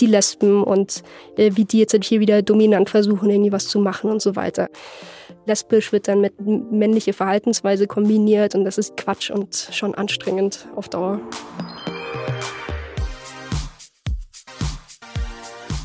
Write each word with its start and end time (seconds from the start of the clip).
die 0.00 0.06
Lesben 0.06 0.62
und 0.62 1.02
äh, 1.36 1.52
wie 1.54 1.64
die 1.64 1.78
jetzt 1.78 1.92
halt 1.92 2.04
hier 2.04 2.20
wieder 2.20 2.42
dominant 2.42 2.90
versuchen, 2.90 3.30
irgendwie 3.30 3.52
was 3.52 3.68
zu 3.68 3.80
machen 3.80 4.10
und 4.10 4.22
so 4.22 4.36
weiter. 4.36 4.68
Lesbisch 5.46 5.92
wird 5.92 6.08
dann 6.08 6.20
mit 6.20 6.34
männliche 6.40 7.12
Verhaltensweise 7.12 7.86
kombiniert 7.86 8.54
und 8.54 8.64
das 8.64 8.78
ist 8.78 8.96
Quatsch 8.96 9.30
und 9.30 9.68
schon 9.72 9.94
anstrengend 9.94 10.68
auf 10.76 10.88
Dauer. 10.88 11.20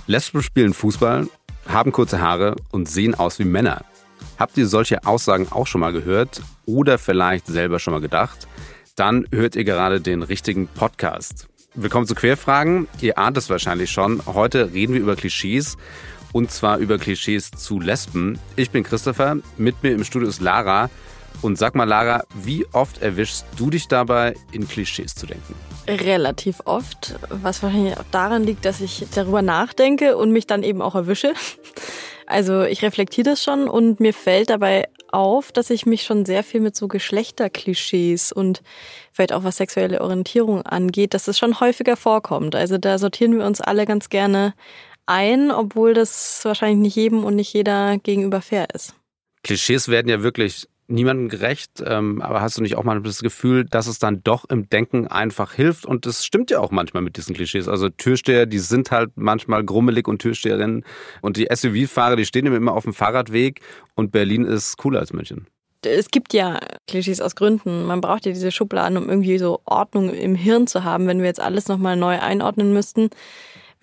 Lesben 0.06 0.42
spielen 0.42 0.74
Fußball, 0.74 1.28
haben 1.68 1.92
kurze 1.94 2.20
Haare 2.20 2.56
und 2.72 2.90
sehen 2.90 3.16
aus 3.16 3.40
wie 3.40 3.46
Männer. 3.46 3.86
Habt 4.38 4.58
ihr 4.58 4.68
solche 4.68 5.06
Aussagen 5.06 5.48
auch 5.50 5.68
schon 5.68 5.82
mal 5.82 5.94
gehört 5.94 6.42
oder 6.66 6.98
vielleicht 6.98 7.48
selber 7.48 7.80
schon 7.80 7.94
mal 7.94 8.02
gedacht? 8.02 8.48
Dann 8.96 9.26
hört 9.32 9.56
ihr 9.56 9.64
gerade 9.64 10.02
den 10.02 10.22
richtigen 10.22 10.68
Podcast. 10.68 11.48
Willkommen 11.76 12.06
zu 12.06 12.14
Querfragen. 12.14 12.88
Ihr 13.02 13.18
ahnt 13.18 13.36
es 13.36 13.50
wahrscheinlich 13.50 13.90
schon. 13.90 14.22
Heute 14.28 14.74
reden 14.74 14.94
wir 14.94 15.02
über 15.02 15.16
Klischees 15.16 15.76
und 16.32 16.52
zwar 16.52 16.78
über 16.78 17.00
Klischees 17.00 17.50
zu 17.50 17.80
Lesben. 17.80 18.38
Ich 18.56 18.70
bin 18.70 18.84
Christopher, 18.84 19.38
mit 19.58 19.82
mir 19.82 19.94
im 19.94 20.04
Studio 20.04 20.30
ist 20.30 20.40
Lara. 20.40 20.92
Und 21.42 21.58
sag 21.58 21.74
mal, 21.74 21.86
Lara, 21.86 22.26
wie 22.36 22.68
oft 22.74 23.02
erwischst 23.02 23.48
du 23.58 23.72
dich 23.72 23.88
dabei, 23.88 24.36
in 24.52 24.68
Klischees 24.68 25.16
zu 25.16 25.26
denken? 25.26 25.56
Relativ 25.88 26.62
oft, 26.66 27.16
was 27.30 27.64
wahrscheinlich 27.64 27.98
auch 27.98 28.06
daran 28.12 28.44
liegt, 28.44 28.66
dass 28.66 28.80
ich 28.80 29.08
darüber 29.16 29.42
nachdenke 29.42 30.16
und 30.16 30.32
mich 30.32 30.46
dann 30.46 30.62
eben 30.62 30.80
auch 30.80 30.94
erwische. 30.94 31.34
Also 32.26 32.64
ich 32.64 32.82
reflektiere 32.82 33.32
das 33.32 33.44
schon 33.44 33.68
und 33.68 34.00
mir 34.00 34.14
fällt 34.14 34.50
dabei 34.50 34.86
auf, 35.12 35.52
dass 35.52 35.70
ich 35.70 35.86
mich 35.86 36.04
schon 36.04 36.26
sehr 36.26 36.44
viel 36.44 36.60
mit 36.60 36.76
so 36.76 36.88
Geschlechterklischees 36.88 38.32
und 38.32 38.62
vielleicht 39.12 39.34
auch 39.34 39.44
was 39.44 39.58
sexuelle 39.58 40.02
Orientierung 40.02 40.64
angeht, 40.64 41.14
dass 41.14 41.26
das 41.26 41.38
schon 41.38 41.60
häufiger 41.60 41.96
vorkommt. 41.96 42.56
Also 42.56 42.78
da 42.78 42.98
sortieren 42.98 43.38
wir 43.38 43.46
uns 43.46 43.62
alle 43.62 43.86
ganz 43.86 44.10
gerne 44.10 44.54
ein, 45.06 45.52
obwohl 45.52 45.94
das 45.94 46.42
wahrscheinlich 46.44 46.80
nicht 46.80 46.96
jedem 46.96 47.24
und 47.26 47.36
nicht 47.36 47.54
jeder 47.54 47.98
gegenüber 47.98 48.42
fair 48.42 48.68
ist. 48.74 48.96
Klischees 49.44 49.90
werden 49.90 50.08
ja 50.08 50.24
wirklich 50.24 50.68
niemandem 50.94 51.28
gerecht, 51.28 51.84
ähm, 51.86 52.22
aber 52.22 52.42
hast 52.42 52.58
du 52.58 52.62
nicht 52.62 52.78
auch 52.78 52.84
mal 52.84 53.02
das 53.02 53.22
Gefühl, 53.22 53.66
dass 53.66 53.88
es 53.88 54.00
dann 54.00 54.24
doch 54.24 54.46
im 54.46 54.70
Denken 54.70 55.08
einfach 55.08 55.54
hilft? 55.54 55.86
Und 55.86 56.06
das 56.06 56.26
stimmt 56.26 56.52
ja 56.52 56.60
auch 56.60 56.72
manchmal 56.72 57.04
mit 57.04 57.18
diesen 57.18 57.36
Klischees. 57.36 57.68
Also 57.68 57.90
Türsteher, 57.90 58.46
die 58.46 58.60
sind 58.60 58.92
halt 58.92 59.12
manchmal 59.16 59.64
grummelig 59.64 60.08
und 60.08 60.22
Türsteherinnen. 60.22 60.86
Und 61.22 61.38
die 61.38 61.48
SUV-Fahrer, 61.54 62.16
die 62.16 62.26
stehen 62.26 62.46
immer 62.46 62.74
auf 62.74 62.84
dem 62.84 62.94
Fahrradweg 62.94 63.62
und 63.96 64.12
Berlin 64.12 64.46
ist 64.46 64.78
cooler 64.78 65.00
als 65.00 65.12
München. 65.12 65.48
Es 65.86 66.10
gibt 66.10 66.34
ja 66.34 66.60
Klischees 66.88 67.20
aus 67.20 67.36
Gründen. 67.36 67.84
Man 67.86 68.00
braucht 68.00 68.26
ja 68.26 68.32
diese 68.32 68.52
Schubladen, 68.52 68.98
um 68.98 69.10
irgendwie 69.10 69.38
so 69.38 69.60
Ordnung 69.66 70.14
im 70.14 70.36
Hirn 70.36 70.68
zu 70.68 70.86
haben, 70.86 71.08
wenn 71.08 71.20
wir 71.20 71.26
jetzt 71.26 71.42
alles 71.42 71.68
nochmal 71.68 71.98
neu 71.98 72.20
einordnen 72.20 72.72
müssten 72.72 73.10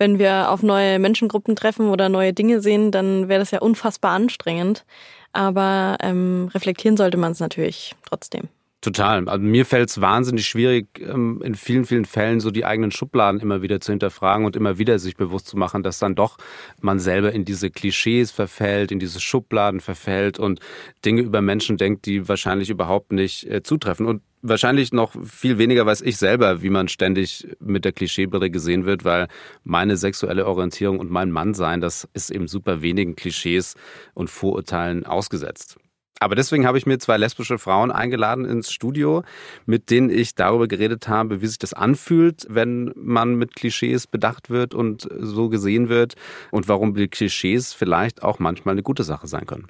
wenn 0.01 0.17
wir 0.17 0.49
auf 0.49 0.63
neue 0.63 0.97
Menschengruppen 0.97 1.55
treffen 1.55 1.87
oder 1.87 2.09
neue 2.09 2.33
Dinge 2.33 2.59
sehen, 2.59 2.89
dann 2.89 3.29
wäre 3.29 3.39
das 3.39 3.51
ja 3.51 3.59
unfassbar 3.59 4.13
anstrengend. 4.13 4.83
Aber 5.33 5.97
ähm, 6.01 6.49
reflektieren 6.53 6.97
sollte 6.97 7.17
man 7.17 7.31
es 7.31 7.39
natürlich 7.39 7.95
trotzdem. 8.05 8.49
Total. 8.81 9.29
Also 9.29 9.45
mir 9.45 9.67
fällt 9.67 9.89
es 9.89 10.01
wahnsinnig 10.01 10.47
schwierig, 10.47 10.87
ähm, 10.99 11.39
in 11.43 11.53
vielen, 11.53 11.85
vielen 11.85 12.05
Fällen 12.05 12.39
so 12.39 12.49
die 12.49 12.65
eigenen 12.65 12.89
Schubladen 12.89 13.39
immer 13.39 13.61
wieder 13.61 13.79
zu 13.79 13.91
hinterfragen 13.91 14.43
und 14.43 14.55
immer 14.55 14.79
wieder 14.79 14.97
sich 14.97 15.15
bewusst 15.15 15.45
zu 15.45 15.55
machen, 15.55 15.83
dass 15.83 15.99
dann 15.99 16.15
doch 16.15 16.37
man 16.81 16.99
selber 16.99 17.31
in 17.31 17.45
diese 17.45 17.69
Klischees 17.69 18.31
verfällt, 18.31 18.91
in 18.91 18.97
diese 18.97 19.19
Schubladen 19.19 19.81
verfällt 19.81 20.39
und 20.39 20.61
Dinge 21.05 21.21
über 21.21 21.41
Menschen 21.41 21.77
denkt, 21.77 22.07
die 22.07 22.27
wahrscheinlich 22.27 22.71
überhaupt 22.71 23.11
nicht 23.11 23.45
äh, 23.45 23.61
zutreffen. 23.61 24.07
Und 24.07 24.23
wahrscheinlich 24.41 24.91
noch 24.91 25.13
viel 25.25 25.59
weniger 25.59 25.85
weiß 25.85 26.01
ich 26.01 26.17
selber, 26.17 26.63
wie 26.63 26.71
man 26.71 26.87
ständig 26.87 27.47
mit 27.59 27.85
der 27.85 27.91
Klischeebrille 27.91 28.49
gesehen 28.49 28.85
wird, 28.85 29.05
weil 29.05 29.27
meine 29.63 29.95
sexuelle 29.95 30.47
Orientierung 30.47 30.97
und 30.97 31.11
mein 31.11 31.29
Mannsein, 31.29 31.81
das 31.81 32.09
ist 32.15 32.31
eben 32.31 32.47
super 32.47 32.81
wenigen 32.81 33.15
Klischees 33.15 33.75
und 34.15 34.31
Vorurteilen 34.31 35.05
ausgesetzt. 35.05 35.77
Aber 36.21 36.35
deswegen 36.35 36.67
habe 36.67 36.77
ich 36.77 36.85
mir 36.85 36.99
zwei 36.99 37.17
lesbische 37.17 37.57
Frauen 37.57 37.89
eingeladen 37.91 38.45
ins 38.45 38.71
Studio, 38.71 39.23
mit 39.65 39.89
denen 39.89 40.11
ich 40.11 40.35
darüber 40.35 40.67
geredet 40.67 41.07
habe, 41.07 41.41
wie 41.41 41.47
sich 41.47 41.57
das 41.57 41.73
anfühlt, 41.73 42.45
wenn 42.47 42.91
man 42.95 43.33
mit 43.33 43.55
Klischees 43.55 44.05
bedacht 44.05 44.51
wird 44.51 44.75
und 44.75 45.09
so 45.17 45.49
gesehen 45.49 45.89
wird 45.89 46.13
und 46.51 46.67
warum 46.67 46.93
die 46.93 47.07
Klischees 47.07 47.73
vielleicht 47.73 48.21
auch 48.21 48.37
manchmal 48.37 48.73
eine 48.73 48.83
gute 48.83 49.03
Sache 49.03 49.25
sein 49.25 49.47
können. 49.47 49.65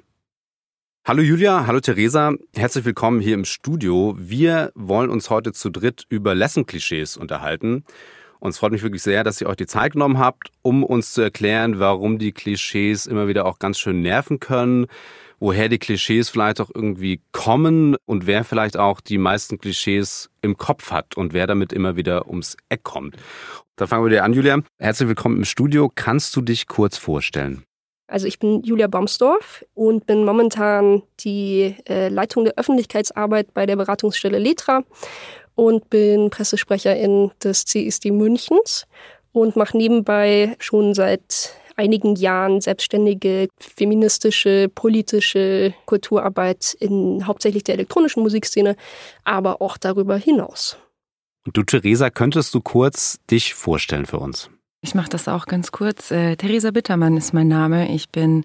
Hallo 1.06 1.22
Julia, 1.22 1.66
hallo 1.66 1.80
Theresa, 1.80 2.34
herzlich 2.54 2.84
willkommen 2.84 3.22
hier 3.22 3.34
im 3.34 3.46
Studio. 3.46 4.14
Wir 4.18 4.72
wollen 4.74 5.08
uns 5.08 5.30
heute 5.30 5.52
zu 5.52 5.70
dritt 5.70 6.04
über 6.10 6.34
Lessenklischees 6.34 7.16
unterhalten. 7.16 7.84
Und 8.40 8.50
es 8.50 8.58
freut 8.58 8.72
mich 8.72 8.82
wirklich 8.82 9.02
sehr, 9.02 9.24
dass 9.24 9.40
ihr 9.40 9.48
euch 9.48 9.56
die 9.56 9.66
Zeit 9.66 9.92
genommen 9.92 10.18
habt, 10.18 10.50
um 10.60 10.84
uns 10.84 11.12
zu 11.12 11.22
erklären, 11.22 11.78
warum 11.78 12.18
die 12.18 12.32
Klischees 12.32 13.06
immer 13.06 13.26
wieder 13.26 13.46
auch 13.46 13.58
ganz 13.58 13.78
schön 13.78 14.02
nerven 14.02 14.38
können, 14.38 14.86
woher 15.42 15.68
die 15.68 15.80
Klischees 15.80 16.28
vielleicht 16.28 16.60
auch 16.60 16.70
irgendwie 16.72 17.20
kommen 17.32 17.96
und 18.06 18.28
wer 18.28 18.44
vielleicht 18.44 18.76
auch 18.76 19.00
die 19.00 19.18
meisten 19.18 19.58
Klischees 19.58 20.30
im 20.40 20.56
Kopf 20.56 20.92
hat 20.92 21.16
und 21.16 21.32
wer 21.32 21.48
damit 21.48 21.72
immer 21.72 21.96
wieder 21.96 22.28
ums 22.28 22.56
Eck 22.68 22.84
kommt. 22.84 23.16
Da 23.74 23.88
fangen 23.88 24.04
wir 24.04 24.10
dir 24.10 24.22
an, 24.22 24.34
Julia. 24.34 24.62
Herzlich 24.78 25.08
willkommen 25.08 25.38
im 25.38 25.44
Studio. 25.44 25.90
Kannst 25.92 26.36
du 26.36 26.42
dich 26.42 26.68
kurz 26.68 26.96
vorstellen? 26.96 27.64
Also 28.06 28.28
ich 28.28 28.38
bin 28.38 28.62
Julia 28.62 28.86
Baumsdorf 28.86 29.64
und 29.74 30.06
bin 30.06 30.24
momentan 30.24 31.02
die 31.18 31.74
äh, 31.88 32.08
Leitung 32.08 32.44
der 32.44 32.54
Öffentlichkeitsarbeit 32.56 33.52
bei 33.52 33.66
der 33.66 33.74
Beratungsstelle 33.74 34.38
Letra 34.38 34.84
und 35.56 35.90
bin 35.90 36.30
Pressesprecherin 36.30 37.32
des 37.42 37.64
CSD 37.64 38.12
Münchens 38.12 38.86
und 39.32 39.56
mache 39.56 39.76
nebenbei 39.76 40.54
schon 40.60 40.94
seit 40.94 41.56
einigen 41.76 42.16
Jahren 42.16 42.60
selbstständige 42.60 43.48
feministische, 43.58 44.68
politische 44.74 45.74
Kulturarbeit 45.86 46.76
in 46.80 47.26
hauptsächlich 47.26 47.64
der 47.64 47.74
elektronischen 47.74 48.22
Musikszene, 48.22 48.76
aber 49.24 49.60
auch 49.60 49.76
darüber 49.76 50.16
hinaus. 50.16 50.76
Und 51.44 51.56
du, 51.56 51.62
Theresa, 51.62 52.10
könntest 52.10 52.54
du 52.54 52.60
kurz 52.60 53.18
dich 53.30 53.54
vorstellen 53.54 54.06
für 54.06 54.18
uns? 54.18 54.50
Ich 54.84 54.96
mache 54.96 55.10
das 55.10 55.28
auch 55.28 55.46
ganz 55.46 55.70
kurz. 55.70 56.10
Äh, 56.10 56.34
Theresa 56.34 56.72
Bittermann 56.72 57.16
ist 57.16 57.32
mein 57.32 57.46
Name. 57.46 57.94
Ich 57.94 58.08
bin 58.08 58.44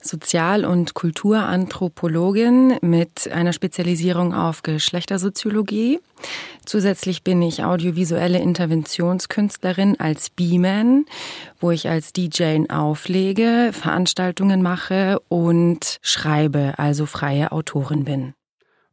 Sozial- 0.00 0.64
und 0.64 0.94
Kulturanthropologin 0.94 2.78
mit 2.80 3.30
einer 3.30 3.52
Spezialisierung 3.52 4.32
auf 4.32 4.62
Geschlechtersoziologie. 4.62 6.00
Zusätzlich 6.64 7.22
bin 7.22 7.42
ich 7.42 7.64
audiovisuelle 7.64 8.38
Interventionskünstlerin 8.38 10.00
als 10.00 10.30
B-Man, 10.30 11.04
wo 11.60 11.70
ich 11.70 11.86
als 11.86 12.14
DJ 12.14 12.64
auflege, 12.70 13.70
Veranstaltungen 13.74 14.62
mache 14.62 15.20
und 15.28 15.98
schreibe, 16.00 16.78
also 16.78 17.04
freie 17.04 17.52
Autorin 17.52 18.04
bin. 18.04 18.32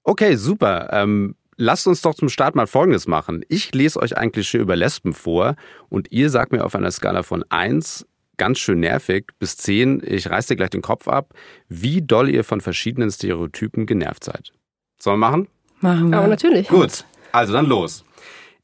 Okay, 0.04 0.36
super. 0.36 0.90
Ähm 0.92 1.36
Lasst 1.58 1.88
uns 1.88 2.02
doch 2.02 2.14
zum 2.16 2.28
Start 2.28 2.56
mal 2.56 2.68
Folgendes 2.68 3.08
machen. 3.08 3.46
Ich 3.48 3.74
lese 3.74 4.02
euch 4.02 4.18
ein 4.18 4.32
Klischee 4.32 4.58
über 4.58 4.76
Lesben 4.76 5.14
vor 5.14 5.56
und 5.90 6.12
ihr 6.12 6.30
sagt 6.30 6.52
mir 6.52 6.66
auf 6.66 6.76
einer 6.76 6.92
Skala 6.92 7.24
von 7.24 7.46
1, 7.50 8.06
ganz 8.38 8.60
schön 8.60 8.82
nervig, 8.82 9.32
bis 9.40 9.56
10, 9.58 10.04
ich 10.06 10.30
reiß 10.30 10.48
dir 10.48 10.58
gleich 10.58 10.72
den 10.72 10.82
Kopf 10.82 11.08
ab, 11.08 11.34
wie 11.70 12.02
doll 12.02 12.30
ihr 12.30 12.44
von 12.44 12.60
verschiedenen 12.60 13.10
Stereotypen 13.10 13.86
genervt 13.86 14.26
seid. 14.26 14.52
Sollen 15.00 15.20
wir 15.20 15.30
machen? 15.30 15.48
Machen 15.80 16.10
wir. 16.12 16.18
Aber 16.18 16.28
natürlich. 16.28 16.68
Gut, 16.68 17.06
also 17.32 17.54
dann 17.54 17.68
los. 17.68 18.04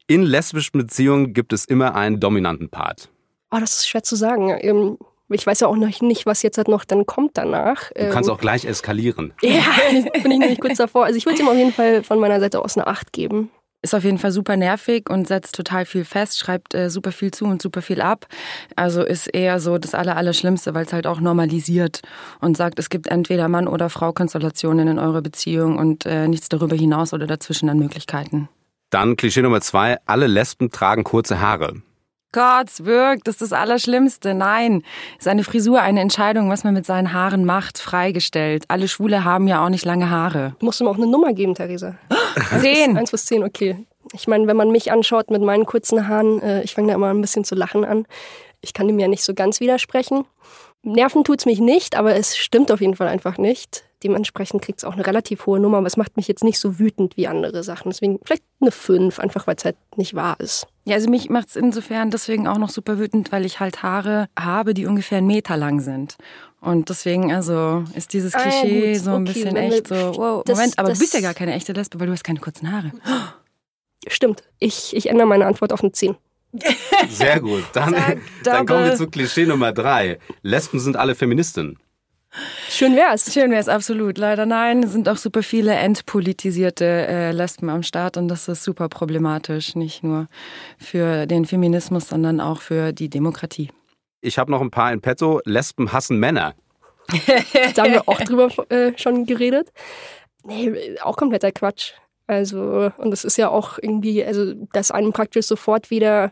In 0.07 0.23
lesbischen 0.23 0.77
Beziehungen 0.77 1.33
gibt 1.33 1.53
es 1.53 1.63
immer 1.63 1.95
einen 1.95 2.19
dominanten 2.19 2.69
Part. 2.69 3.09
Oh, 3.51 3.57
das 3.59 3.77
ist 3.77 3.87
schwer 3.87 4.03
zu 4.03 4.17
sagen. 4.17 4.97
Ich 5.31 5.45
weiß 5.47 5.61
ja 5.61 5.67
auch 5.67 5.75
noch 5.75 6.01
nicht, 6.01 6.25
was 6.25 6.41
jetzt 6.43 6.57
halt 6.57 6.67
noch 6.67 6.85
dann 6.85 7.05
kommt 7.05 7.31
danach. 7.35 7.91
Du 7.91 8.09
kannst 8.09 8.29
ähm, 8.29 8.35
auch 8.35 8.39
gleich 8.39 8.65
eskalieren. 8.65 9.33
Ja, 9.41 9.63
bin 10.23 10.31
ich 10.31 10.39
nämlich 10.39 10.59
kurz 10.59 10.77
davor. 10.77 11.05
Also 11.05 11.17
ich 11.17 11.25
würde 11.25 11.41
ihm 11.41 11.47
auf 11.47 11.55
jeden 11.55 11.73
Fall 11.73 12.03
von 12.03 12.19
meiner 12.19 12.39
Seite 12.39 12.63
aus 12.63 12.77
eine 12.77 12.87
Acht 12.87 13.13
geben. 13.13 13.49
Ist 13.83 13.95
auf 13.95 14.03
jeden 14.03 14.19
Fall 14.19 14.31
super 14.31 14.57
nervig 14.57 15.09
und 15.09 15.27
setzt 15.27 15.55
total 15.55 15.85
viel 15.85 16.05
fest, 16.05 16.37
schreibt 16.37 16.75
äh, 16.75 16.91
super 16.91 17.11
viel 17.11 17.31
zu 17.31 17.45
und 17.45 17.63
super 17.63 17.81
viel 17.81 17.99
ab. 17.99 18.27
Also 18.75 19.01
ist 19.01 19.25
eher 19.25 19.59
so 19.59 19.79
das 19.79 19.95
Allerallerschlimmste, 19.95 20.75
weil 20.75 20.85
es 20.85 20.93
halt 20.93 21.07
auch 21.07 21.19
normalisiert 21.19 22.01
und 22.41 22.55
sagt, 22.55 22.77
es 22.77 22.89
gibt 22.89 23.07
entweder 23.07 23.47
Mann- 23.47 23.67
oder 23.67 23.89
Frau-Konstellationen 23.89 24.87
in 24.87 24.99
eurer 24.99 25.23
Beziehung 25.23 25.79
und 25.79 26.05
äh, 26.05 26.27
nichts 26.27 26.47
darüber 26.47 26.75
hinaus 26.75 27.11
oder 27.11 27.25
dazwischen 27.25 27.69
an 27.69 27.79
Möglichkeiten. 27.79 28.49
Dann 28.91 29.15
Klischee 29.15 29.41
Nummer 29.41 29.61
zwei, 29.61 29.97
alle 30.05 30.27
Lesben 30.27 30.69
tragen 30.69 31.03
kurze 31.03 31.41
Haare. 31.41 31.81
Gott, 32.33 32.85
wirkt, 32.85 33.27
das 33.27 33.35
ist 33.35 33.41
das 33.41 33.53
Allerschlimmste. 33.53 34.33
Nein, 34.33 34.83
ist 35.19 35.27
eine 35.27 35.43
Frisur 35.43 35.81
eine 35.81 35.99
Entscheidung, 35.99 36.49
was 36.49 36.63
man 36.63 36.73
mit 36.73 36.85
seinen 36.85 37.11
Haaren 37.11 37.43
macht, 37.43 37.77
freigestellt. 37.77 38.63
Alle 38.69 38.87
Schwule 38.87 39.25
haben 39.25 39.49
ja 39.49 39.65
auch 39.65 39.69
nicht 39.69 39.83
lange 39.83 40.09
Haare. 40.09 40.55
Du 40.59 40.65
musst 40.65 40.79
ihm 40.79 40.87
auch 40.87 40.95
eine 40.95 41.07
Nummer 41.07 41.33
geben, 41.33 41.55
Theresa. 41.55 41.95
Zehn. 42.61 42.97
Eins 42.97 43.11
bis 43.11 43.25
zehn, 43.25 43.43
okay. 43.43 43.85
Ich 44.13 44.27
meine, 44.27 44.47
wenn 44.47 44.55
man 44.55 44.71
mich 44.71 44.91
anschaut 44.91 45.29
mit 45.29 45.41
meinen 45.41 45.65
kurzen 45.65 46.07
Haaren, 46.07 46.41
äh, 46.41 46.63
ich 46.63 46.73
fange 46.73 46.87
da 46.87 46.93
immer 46.93 47.09
ein 47.09 47.21
bisschen 47.21 47.43
zu 47.43 47.55
lachen 47.55 47.83
an. 47.83 48.05
Ich 48.61 48.73
kann 48.73 48.87
dem 48.87 48.99
ja 48.99 49.09
nicht 49.09 49.23
so 49.23 49.33
ganz 49.33 49.59
widersprechen. 49.59 50.25
Nerven 50.83 51.23
tut's 51.23 51.45
mich 51.45 51.59
nicht, 51.59 51.95
aber 51.95 52.15
es 52.15 52.37
stimmt 52.37 52.71
auf 52.71 52.79
jeden 52.79 52.95
Fall 52.95 53.07
einfach 53.07 53.37
nicht. 53.37 53.83
Dementsprechend 54.03 54.61
kriegt 54.61 54.79
es 54.79 54.85
auch 54.85 54.93
eine 54.93 55.05
relativ 55.05 55.45
hohe 55.45 55.59
Nummer, 55.59 55.77
aber 55.77 55.87
es 55.87 55.97
macht 55.97 56.17
mich 56.17 56.27
jetzt 56.27 56.43
nicht 56.43 56.59
so 56.59 56.79
wütend 56.79 57.17
wie 57.17 57.27
andere 57.27 57.61
Sachen. 57.63 57.91
Deswegen 57.91 58.19
vielleicht 58.23 58.43
eine 58.59 58.71
5, 58.71 59.19
einfach 59.19 59.45
weil 59.47 59.55
es 59.55 59.65
halt 59.65 59.75
nicht 59.95 60.15
wahr 60.15 60.37
ist. 60.39 60.67
Ja, 60.83 60.95
also 60.95 61.09
mich 61.09 61.29
macht 61.29 61.49
es 61.49 61.55
insofern 61.55 62.09
deswegen 62.09 62.47
auch 62.47 62.57
noch 62.57 62.69
super 62.69 62.97
wütend, 62.97 63.31
weil 63.31 63.45
ich 63.45 63.59
halt 63.59 63.83
Haare 63.83 64.27
habe, 64.37 64.73
die 64.73 64.87
ungefähr 64.87 65.19
einen 65.19 65.27
Meter 65.27 65.55
lang 65.57 65.79
sind. 65.79 66.17
Und 66.59 66.89
deswegen, 66.89 67.33
also, 67.33 67.83
ist 67.95 68.13
dieses 68.13 68.33
Klischee 68.33 68.93
ah, 68.95 68.99
so 68.99 69.11
ein 69.11 69.23
okay, 69.23 69.33
bisschen 69.33 69.55
echt 69.55 69.87
so, 69.87 69.95
wow, 69.95 70.43
das, 70.45 70.57
Moment, 70.57 70.79
aber 70.79 70.93
du 70.93 70.99
bist 70.99 71.13
ja 71.13 71.21
gar 71.21 71.33
keine 71.33 71.53
echte 71.53 71.73
Lesbe, 71.73 71.99
weil 71.99 72.07
du 72.07 72.13
hast 72.13 72.23
keine 72.23 72.39
kurzen 72.39 72.71
Haare. 72.71 72.91
Stimmt. 74.07 74.43
Ich, 74.59 74.95
ich 74.95 75.09
ändere 75.09 75.27
meine 75.27 75.45
Antwort 75.45 75.73
auf 75.73 75.81
eine 75.81 75.91
10. 75.91 76.15
Sehr 77.09 77.39
gut. 77.39 77.63
Dann, 77.73 77.95
dann 78.43 78.65
kommen 78.65 78.85
wir 78.85 78.95
zu 78.95 79.07
Klischee 79.07 79.45
Nummer 79.45 79.71
drei. 79.71 80.19
Lesben 80.41 80.79
sind 80.79 80.97
alle 80.97 81.15
Feministinnen. 81.15 81.77
Schön 82.69 82.95
wär's. 82.95 83.33
Schön 83.33 83.51
wär's, 83.51 83.67
absolut. 83.67 84.17
Leider 84.17 84.45
nein, 84.45 84.83
es 84.83 84.93
sind 84.93 85.09
auch 85.09 85.17
super 85.17 85.43
viele 85.43 85.73
entpolitisierte 85.73 86.85
äh, 86.85 87.31
Lesben 87.31 87.69
am 87.69 87.83
Start 87.83 88.15
und 88.15 88.29
das 88.29 88.47
ist 88.47 88.63
super 88.63 88.87
problematisch, 88.87 89.75
nicht 89.75 90.03
nur 90.03 90.27
für 90.77 91.25
den 91.25 91.45
Feminismus, 91.45 92.07
sondern 92.07 92.39
auch 92.39 92.61
für 92.61 92.93
die 92.93 93.09
Demokratie. 93.09 93.69
Ich 94.21 94.37
habe 94.37 94.51
noch 94.51 94.61
ein 94.61 94.71
paar 94.71 94.93
in 94.93 95.01
petto. 95.01 95.41
Lesben 95.45 95.91
hassen 95.91 96.19
Männer. 96.19 96.53
da 97.75 97.83
haben 97.83 97.93
wir 97.93 98.07
auch 98.07 98.21
drüber 98.21 98.49
äh, 98.69 98.93
schon 98.97 99.25
geredet. 99.25 99.73
Nee, 100.43 100.97
auch 101.01 101.17
kompletter 101.17 101.51
Quatsch. 101.51 101.93
Also, 102.27 102.91
und 102.97 103.11
es 103.11 103.25
ist 103.25 103.37
ja 103.37 103.49
auch 103.49 103.77
irgendwie, 103.81 104.23
also, 104.23 104.53
dass 104.71 104.91
einem 104.91 105.11
praktisch 105.11 105.47
sofort 105.47 105.89
wieder 105.89 106.31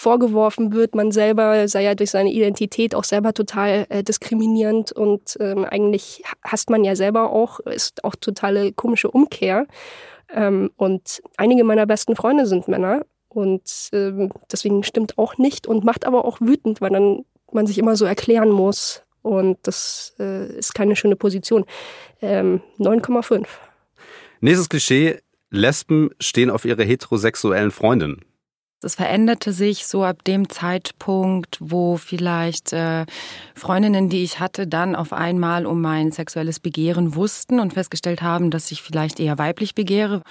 vorgeworfen 0.00 0.72
wird, 0.72 0.94
man 0.94 1.12
selber 1.12 1.68
sei 1.68 1.82
ja 1.82 1.94
durch 1.94 2.10
seine 2.10 2.32
Identität 2.32 2.94
auch 2.94 3.04
selber 3.04 3.34
total 3.34 3.84
äh, 3.90 4.02
diskriminierend 4.02 4.92
und 4.92 5.36
ähm, 5.40 5.66
eigentlich 5.66 6.22
hasst 6.42 6.70
man 6.70 6.84
ja 6.84 6.96
selber 6.96 7.30
auch, 7.30 7.60
ist 7.60 8.02
auch 8.02 8.16
totale 8.16 8.72
komische 8.72 9.10
Umkehr. 9.10 9.66
Ähm, 10.32 10.70
und 10.76 11.20
einige 11.36 11.64
meiner 11.64 11.84
besten 11.84 12.16
Freunde 12.16 12.46
sind 12.46 12.66
Männer 12.66 13.04
und 13.28 13.90
ähm, 13.92 14.32
deswegen 14.50 14.84
stimmt 14.84 15.18
auch 15.18 15.36
nicht 15.36 15.66
und 15.66 15.84
macht 15.84 16.06
aber 16.06 16.24
auch 16.24 16.40
wütend, 16.40 16.80
weil 16.80 16.90
dann 16.90 17.26
man 17.52 17.66
sich 17.66 17.76
immer 17.76 17.94
so 17.94 18.06
erklären 18.06 18.48
muss 18.48 19.02
und 19.20 19.58
das 19.64 20.14
äh, 20.18 20.46
ist 20.56 20.74
keine 20.74 20.96
schöne 20.96 21.16
Position. 21.16 21.66
9,5. 22.22 23.34
Ähm, 23.34 23.44
Nächstes 24.40 24.70
Klischee, 24.70 25.18
Lesben 25.50 26.08
stehen 26.20 26.48
auf 26.48 26.64
ihre 26.64 26.84
heterosexuellen 26.84 27.70
Freundinnen. 27.70 28.24
Es 28.82 28.94
veränderte 28.94 29.52
sich 29.52 29.86
so 29.86 30.04
ab 30.04 30.24
dem 30.24 30.48
Zeitpunkt, 30.48 31.58
wo 31.60 31.98
vielleicht 31.98 32.72
äh, 32.72 33.04
Freundinnen, 33.54 34.08
die 34.08 34.22
ich 34.22 34.40
hatte, 34.40 34.66
dann 34.66 34.96
auf 34.96 35.12
einmal 35.12 35.66
um 35.66 35.82
mein 35.82 36.12
sexuelles 36.12 36.60
Begehren 36.60 37.14
wussten 37.14 37.60
und 37.60 37.74
festgestellt 37.74 38.22
haben, 38.22 38.50
dass 38.50 38.70
ich 38.70 38.80
vielleicht 38.80 39.20
eher 39.20 39.36
weiblich 39.36 39.74
begehre. 39.74 40.22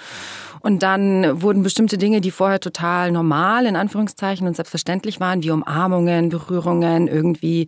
Und 0.62 0.82
dann 0.82 1.40
wurden 1.40 1.62
bestimmte 1.62 1.96
Dinge, 1.96 2.20
die 2.20 2.32
vorher 2.32 2.58
total 2.58 3.12
normal 3.12 3.66
in 3.66 3.76
Anführungszeichen 3.76 4.48
und 4.48 4.56
selbstverständlich 4.56 5.20
waren, 5.20 5.44
wie 5.44 5.52
Umarmungen, 5.52 6.28
Berührungen, 6.28 7.06
irgendwie 7.06 7.66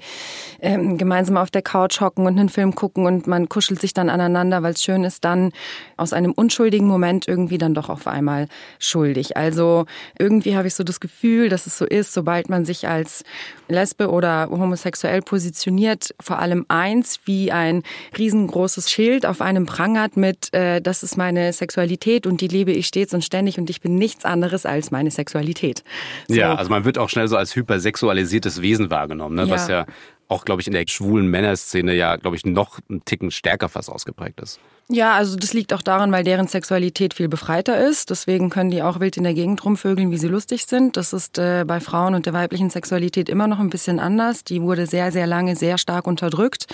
ähm, 0.60 0.98
gemeinsam 0.98 1.36
auf 1.36 1.52
der 1.52 1.62
Couch 1.62 2.00
hocken 2.00 2.26
und 2.26 2.38
einen 2.38 2.48
Film 2.48 2.74
gucken 2.74 3.06
und 3.06 3.28
man 3.28 3.48
kuschelt 3.48 3.80
sich 3.80 3.94
dann 3.94 4.10
aneinander, 4.10 4.64
weil 4.64 4.72
es 4.72 4.82
schön 4.82 5.04
ist, 5.04 5.24
dann 5.24 5.52
aus 5.96 6.12
einem 6.12 6.32
unschuldigen 6.32 6.88
Moment 6.88 7.28
irgendwie 7.28 7.56
dann 7.58 7.72
doch 7.72 7.88
auf 7.88 8.08
einmal 8.08 8.48
schuldig. 8.80 9.36
Also 9.36 9.86
irgendwie 10.18 10.56
habe 10.56 10.66
ich 10.66 10.71
so 10.76 10.84
das 10.84 11.00
Gefühl, 11.00 11.48
dass 11.48 11.66
es 11.66 11.78
so 11.78 11.84
ist, 11.84 12.12
sobald 12.12 12.48
man 12.48 12.64
sich 12.64 12.88
als 12.88 13.24
Lesbe 13.68 14.10
oder 14.10 14.48
homosexuell 14.50 15.22
positioniert, 15.22 16.14
vor 16.20 16.38
allem 16.38 16.64
eins 16.68 17.20
wie 17.24 17.52
ein 17.52 17.82
riesengroßes 18.16 18.90
Schild 18.90 19.26
auf 19.26 19.40
einem 19.40 19.66
prangert 19.66 20.16
mit, 20.16 20.52
äh, 20.54 20.80
das 20.80 21.02
ist 21.02 21.16
meine 21.16 21.52
Sexualität 21.52 22.26
und 22.26 22.40
die 22.40 22.48
lebe 22.48 22.72
ich 22.72 22.86
stets 22.86 23.14
und 23.14 23.24
ständig 23.24 23.58
und 23.58 23.70
ich 23.70 23.80
bin 23.80 23.96
nichts 23.96 24.24
anderes 24.24 24.66
als 24.66 24.90
meine 24.90 25.10
Sexualität. 25.10 25.82
So. 26.28 26.34
Ja, 26.34 26.54
also 26.54 26.70
man 26.70 26.84
wird 26.84 26.98
auch 26.98 27.08
schnell 27.08 27.28
so 27.28 27.36
als 27.36 27.54
hypersexualisiertes 27.56 28.62
Wesen 28.62 28.90
wahrgenommen, 28.90 29.36
ne? 29.36 29.44
Ja. 29.44 29.50
was 29.50 29.68
ja 29.68 29.86
auch, 30.28 30.44
glaube 30.44 30.62
ich, 30.62 30.66
in 30.66 30.72
der 30.72 30.84
schwulen 30.86 31.26
Männerszene 31.26 31.94
ja, 31.94 32.16
glaube 32.16 32.36
ich, 32.36 32.44
noch 32.44 32.80
einen 32.88 33.04
Ticken 33.04 33.30
stärker 33.30 33.68
fast 33.68 33.90
ausgeprägt 33.90 34.40
ist. 34.40 34.58
Ja, 34.88 35.14
also 35.14 35.36
das 35.36 35.54
liegt 35.54 35.72
auch 35.72 35.80
daran, 35.80 36.12
weil 36.12 36.24
deren 36.24 36.48
Sexualität 36.48 37.14
viel 37.14 37.28
befreiter 37.28 37.78
ist. 37.86 38.10
Deswegen 38.10 38.50
können 38.50 38.70
die 38.70 38.82
auch 38.82 39.00
wild 39.00 39.16
in 39.16 39.24
der 39.24 39.32
Gegend 39.32 39.64
rumvögeln, 39.64 40.10
wie 40.10 40.18
sie 40.18 40.28
lustig 40.28 40.66
sind. 40.66 40.96
Das 40.96 41.12
ist 41.12 41.38
äh, 41.38 41.64
bei 41.66 41.80
Frauen 41.80 42.14
und 42.14 42.26
der 42.26 42.32
weiblichen 42.32 42.68
Sexualität 42.68 43.28
immer 43.28 43.46
noch 43.46 43.58
ein 43.58 43.70
bisschen 43.70 43.98
anders. 43.98 44.44
Die 44.44 44.60
wurde 44.60 44.86
sehr, 44.86 45.10
sehr 45.12 45.26
lange 45.26 45.56
sehr 45.56 45.78
stark 45.78 46.06
unterdrückt 46.06 46.66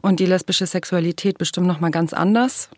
und 0.00 0.20
die 0.20 0.26
lesbische 0.26 0.66
Sexualität 0.66 1.38
bestimmt 1.38 1.66
noch 1.66 1.80
mal 1.80 1.90
ganz 1.90 2.12
anders. 2.12 2.70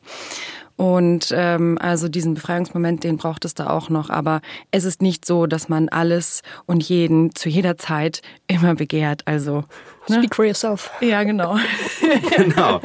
Und 0.76 1.32
ähm, 1.36 1.78
also 1.80 2.08
diesen 2.08 2.34
Befreiungsmoment, 2.34 3.04
den 3.04 3.16
braucht 3.16 3.44
es 3.44 3.54
da 3.54 3.70
auch 3.70 3.88
noch. 3.88 4.10
Aber 4.10 4.40
es 4.70 4.84
ist 4.84 5.02
nicht 5.02 5.24
so, 5.24 5.46
dass 5.46 5.68
man 5.68 5.88
alles 5.88 6.42
und 6.66 6.82
jeden 6.82 7.34
zu 7.34 7.48
jeder 7.48 7.76
Zeit 7.76 8.22
immer 8.48 8.74
begehrt. 8.74 9.22
Also 9.26 9.64
ne? 10.08 10.18
Speak 10.18 10.34
for 10.34 10.44
yourself. 10.44 10.90
Ja, 11.00 11.22
genau. 11.24 11.58
genau. 12.36 12.80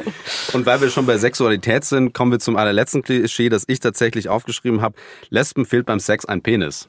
Und 0.52 0.66
weil 0.66 0.80
wir 0.80 0.90
schon 0.90 1.06
bei 1.06 1.18
Sexualität 1.18 1.84
sind, 1.84 2.12
kommen 2.12 2.32
wir 2.32 2.38
zum 2.38 2.56
allerletzten 2.56 3.02
Klischee, 3.02 3.48
das 3.48 3.64
ich 3.66 3.80
tatsächlich 3.80 4.28
aufgeschrieben 4.28 4.82
habe. 4.82 4.96
Lesben 5.30 5.66
fehlt 5.66 5.86
beim 5.86 6.00
Sex 6.00 6.24
ein 6.24 6.42
Penis. 6.42 6.88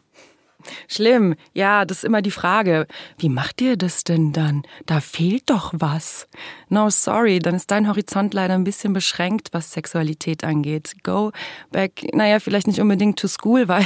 Schlimm. 0.88 1.36
Ja, 1.54 1.86
das 1.86 2.00
ist 2.00 2.04
immer 2.04 2.22
die 2.22 2.32
Frage. 2.32 2.88
Wie 3.18 3.30
macht 3.30 3.62
ihr 3.62 3.78
das 3.78 4.04
denn 4.04 4.34
dann? 4.34 4.64
Da 4.86 5.00
fehlt 5.00 5.50
doch 5.50 5.74
was. 5.76 6.28
No, 6.70 6.90
sorry, 6.90 7.40
dann 7.40 7.56
ist 7.56 7.72
dein 7.72 7.88
Horizont 7.88 8.34
leider 8.34 8.54
ein 8.54 8.64
bisschen 8.64 8.94
beschränkt, 8.94 9.50
was 9.52 9.72
Sexualität 9.72 10.44
angeht. 10.44 10.94
Go 11.04 11.32
back, 11.72 12.14
naja, 12.14 12.40
vielleicht 12.40 12.68
nicht 12.68 12.80
unbedingt 12.80 13.20
to 13.20 13.28
school, 13.28 13.68
weil 13.68 13.86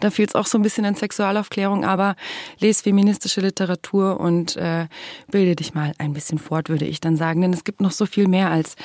da 0.00 0.10
fehlt 0.10 0.30
es 0.30 0.34
auch 0.34 0.46
so 0.46 0.58
ein 0.58 0.62
bisschen 0.62 0.84
an 0.84 0.94
Sexualaufklärung, 0.94 1.84
aber 1.84 2.16
lese 2.58 2.82
feministische 2.82 3.40
Literatur 3.40 4.20
und 4.20 4.56
äh, 4.56 4.86
bilde 5.30 5.56
dich 5.56 5.74
mal 5.74 5.94
ein 5.98 6.12
bisschen 6.12 6.38
fort, 6.38 6.68
würde 6.68 6.84
ich 6.84 7.00
dann 7.00 7.16
sagen. 7.16 7.40
Denn 7.40 7.52
es 7.52 7.64
gibt 7.64 7.80
noch 7.80 7.92
so 7.92 8.06
viel 8.06 8.28
mehr 8.28 8.50
als 8.50 8.76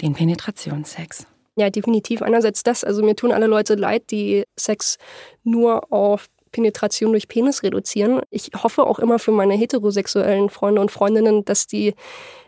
den 0.00 0.14
Penetrationssex. 0.14 1.26
Ja, 1.58 1.70
definitiv. 1.70 2.20
Einerseits 2.20 2.62
das, 2.62 2.84
also 2.84 3.02
mir 3.02 3.16
tun 3.16 3.32
alle 3.32 3.46
Leute 3.46 3.76
leid, 3.76 4.10
die 4.10 4.44
Sex 4.56 4.98
nur 5.42 5.90
auf 5.90 6.26
Penetration 6.56 7.12
durch 7.12 7.28
Penis 7.28 7.62
reduzieren. 7.62 8.22
Ich 8.30 8.50
hoffe 8.62 8.86
auch 8.86 8.98
immer 8.98 9.18
für 9.18 9.30
meine 9.30 9.54
heterosexuellen 9.54 10.48
Freunde 10.48 10.80
und 10.80 10.90
Freundinnen, 10.90 11.44
dass 11.44 11.66
die 11.66 11.94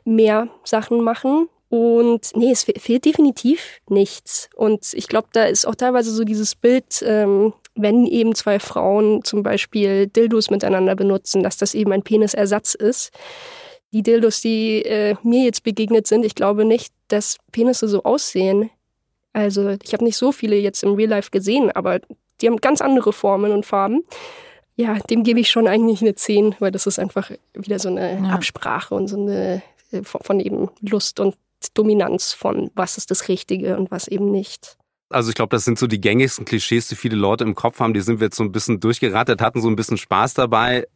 mehr 0.04 0.48
Sachen 0.64 1.02
machen. 1.02 1.48
Und 1.68 2.30
nee, 2.34 2.50
es 2.50 2.64
fehlt 2.64 3.04
definitiv 3.04 3.80
nichts. 3.90 4.48
Und 4.56 4.94
ich 4.94 5.08
glaube, 5.08 5.28
da 5.32 5.44
ist 5.44 5.66
auch 5.66 5.74
teilweise 5.74 6.10
so 6.10 6.24
dieses 6.24 6.54
Bild, 6.54 7.04
ähm, 7.04 7.52
wenn 7.74 8.06
eben 8.06 8.34
zwei 8.34 8.58
Frauen 8.58 9.22
zum 9.24 9.42
Beispiel 9.42 10.06
Dildos 10.06 10.48
miteinander 10.48 10.96
benutzen, 10.96 11.42
dass 11.42 11.58
das 11.58 11.74
eben 11.74 11.92
ein 11.92 12.02
Penisersatz 12.02 12.72
ist. 12.72 13.10
Die 13.92 14.02
Dildos, 14.02 14.40
die 14.40 14.82
äh, 14.86 15.16
mir 15.22 15.44
jetzt 15.44 15.62
begegnet 15.62 16.06
sind, 16.06 16.24
ich 16.24 16.34
glaube 16.34 16.64
nicht, 16.64 16.94
dass 17.08 17.36
Penisse 17.52 17.88
so 17.88 18.04
aussehen. 18.04 18.70
Also 19.34 19.76
ich 19.82 19.92
habe 19.92 20.04
nicht 20.04 20.16
so 20.16 20.32
viele 20.32 20.56
jetzt 20.56 20.82
im 20.82 20.94
Real 20.94 21.10
Life 21.10 21.30
gesehen, 21.30 21.70
aber 21.70 22.00
die 22.40 22.46
haben 22.46 22.56
ganz 22.56 22.80
andere 22.80 23.12
Formen 23.12 23.52
und 23.52 23.66
Farben. 23.66 24.04
Ja, 24.76 24.98
dem 25.10 25.24
gebe 25.24 25.40
ich 25.40 25.50
schon 25.50 25.66
eigentlich 25.66 26.02
eine 26.02 26.14
10, 26.14 26.56
weil 26.60 26.70
das 26.70 26.86
ist 26.86 26.98
einfach 26.98 27.30
wieder 27.52 27.78
so 27.78 27.88
eine 27.88 28.20
ja. 28.22 28.30
Absprache 28.30 28.94
und 28.94 29.08
so 29.08 29.16
eine 29.16 29.62
äh, 29.90 30.02
von 30.04 30.40
eben 30.40 30.70
Lust 30.80 31.18
und 31.20 31.36
Dominanz 31.74 32.32
von 32.32 32.70
was 32.74 32.96
ist 32.96 33.10
das 33.10 33.28
Richtige 33.28 33.76
und 33.76 33.90
was 33.90 34.06
eben 34.06 34.30
nicht. 34.30 34.76
Also 35.10 35.30
ich 35.30 35.34
glaube, 35.34 35.56
das 35.56 35.64
sind 35.64 35.78
so 35.78 35.86
die 35.86 36.00
gängigsten 36.00 36.44
Klischees, 36.44 36.86
die 36.88 36.94
viele 36.94 37.16
Leute 37.16 37.42
im 37.42 37.54
Kopf 37.54 37.80
haben. 37.80 37.94
Die 37.94 38.00
sind 38.00 38.20
wir 38.20 38.26
jetzt 38.26 38.36
so 38.36 38.44
ein 38.44 38.52
bisschen 38.52 38.78
durchgeratet, 38.78 39.40
hatten 39.40 39.60
so 39.60 39.68
ein 39.68 39.76
bisschen 39.76 39.96
Spaß 39.96 40.34
dabei 40.34 40.86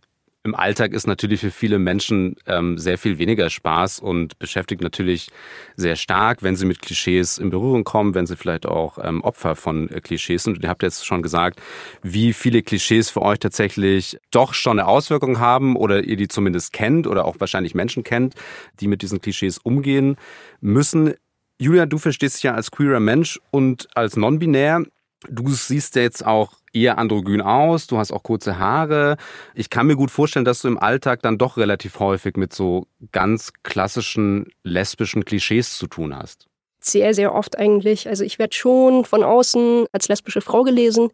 im 0.44 0.56
Alltag 0.56 0.92
ist 0.92 1.06
natürlich 1.06 1.40
für 1.40 1.52
viele 1.52 1.78
Menschen 1.78 2.34
ähm, 2.46 2.76
sehr 2.76 2.98
viel 2.98 3.18
weniger 3.18 3.48
Spaß 3.48 4.00
und 4.00 4.38
beschäftigt 4.40 4.82
natürlich 4.82 5.28
sehr 5.76 5.94
stark, 5.94 6.42
wenn 6.42 6.56
sie 6.56 6.66
mit 6.66 6.82
Klischees 6.82 7.38
in 7.38 7.50
Berührung 7.50 7.84
kommen, 7.84 8.14
wenn 8.14 8.26
sie 8.26 8.36
vielleicht 8.36 8.66
auch 8.66 8.98
ähm, 9.00 9.22
Opfer 9.22 9.54
von 9.54 9.88
äh, 9.88 10.00
Klischees 10.00 10.42
sind. 10.42 10.56
Und 10.56 10.64
ihr 10.64 10.68
habt 10.68 10.82
jetzt 10.82 11.06
schon 11.06 11.22
gesagt, 11.22 11.60
wie 12.02 12.32
viele 12.32 12.62
Klischees 12.62 13.08
für 13.08 13.22
euch 13.22 13.38
tatsächlich 13.38 14.18
doch 14.32 14.52
schon 14.52 14.80
eine 14.80 14.88
Auswirkung 14.88 15.38
haben 15.38 15.76
oder 15.76 16.02
ihr 16.02 16.16
die 16.16 16.28
zumindest 16.28 16.72
kennt 16.72 17.06
oder 17.06 17.24
auch 17.24 17.38
wahrscheinlich 17.38 17.76
Menschen 17.76 18.02
kennt, 18.02 18.34
die 18.80 18.88
mit 18.88 19.02
diesen 19.02 19.20
Klischees 19.20 19.58
umgehen 19.58 20.16
müssen. 20.60 21.14
Julia, 21.58 21.86
du 21.86 21.98
verstehst 21.98 22.36
dich 22.36 22.42
ja 22.42 22.54
als 22.54 22.72
queerer 22.72 22.98
Mensch 22.98 23.38
und 23.52 23.86
als 23.94 24.16
non-binär. 24.16 24.82
Du 25.28 25.48
siehst 25.50 25.96
jetzt 25.96 26.24
auch 26.24 26.52
eher 26.72 26.98
androgyn 26.98 27.40
aus, 27.40 27.86
du 27.86 27.98
hast 27.98 28.12
auch 28.12 28.22
kurze 28.22 28.58
Haare. 28.58 29.16
Ich 29.54 29.70
kann 29.70 29.86
mir 29.86 29.96
gut 29.96 30.10
vorstellen, 30.10 30.44
dass 30.44 30.62
du 30.62 30.68
im 30.68 30.78
Alltag 30.78 31.22
dann 31.22 31.38
doch 31.38 31.56
relativ 31.56 31.98
häufig 31.98 32.36
mit 32.36 32.52
so 32.52 32.86
ganz 33.12 33.52
klassischen 33.62 34.52
lesbischen 34.64 35.24
Klischees 35.24 35.76
zu 35.76 35.86
tun 35.86 36.16
hast. 36.16 36.48
Sehr, 36.80 37.14
sehr 37.14 37.34
oft 37.34 37.58
eigentlich. 37.58 38.08
Also 38.08 38.24
ich 38.24 38.38
werde 38.38 38.54
schon 38.54 39.04
von 39.04 39.22
außen 39.22 39.86
als 39.92 40.08
lesbische 40.08 40.40
Frau 40.40 40.62
gelesen 40.64 41.10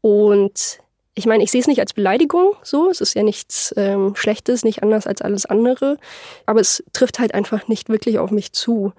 und 0.00 0.78
ich 1.18 1.26
meine, 1.26 1.42
ich 1.42 1.50
sehe 1.50 1.62
es 1.62 1.66
nicht 1.66 1.80
als 1.80 1.94
Beleidigung 1.94 2.54
so, 2.62 2.90
es 2.90 3.00
ist 3.00 3.14
ja 3.14 3.22
nichts 3.22 3.74
ähm, 3.76 4.14
Schlechtes, 4.14 4.64
nicht 4.64 4.82
anders 4.82 5.06
als 5.06 5.22
alles 5.22 5.46
andere, 5.46 5.96
aber 6.44 6.60
es 6.60 6.84
trifft 6.92 7.18
halt 7.18 7.34
einfach 7.34 7.68
nicht 7.68 7.88
wirklich 7.88 8.18
auf 8.18 8.30
mich 8.30 8.52
zu. 8.52 8.92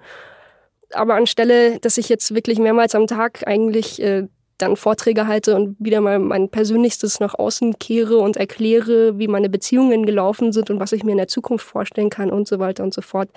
Aber 0.92 1.14
anstelle, 1.14 1.78
dass 1.80 1.98
ich 1.98 2.08
jetzt 2.08 2.34
wirklich 2.34 2.58
mehrmals 2.58 2.94
am 2.94 3.06
Tag 3.06 3.46
eigentlich 3.46 4.00
äh, 4.02 4.26
dann 4.58 4.76
Vorträge 4.76 5.26
halte 5.26 5.54
und 5.54 5.76
wieder 5.78 6.00
mal 6.00 6.18
mein 6.18 6.48
Persönlichstes 6.48 7.20
nach 7.20 7.34
außen 7.34 7.78
kehre 7.78 8.18
und 8.18 8.36
erkläre, 8.36 9.18
wie 9.18 9.28
meine 9.28 9.48
Beziehungen 9.48 10.04
gelaufen 10.04 10.52
sind 10.52 10.70
und 10.70 10.80
was 10.80 10.92
ich 10.92 11.04
mir 11.04 11.12
in 11.12 11.18
der 11.18 11.28
Zukunft 11.28 11.66
vorstellen 11.66 12.10
kann 12.10 12.30
und 12.30 12.48
so 12.48 12.58
weiter 12.58 12.82
und 12.82 12.92
so 12.92 13.00
fort, 13.00 13.30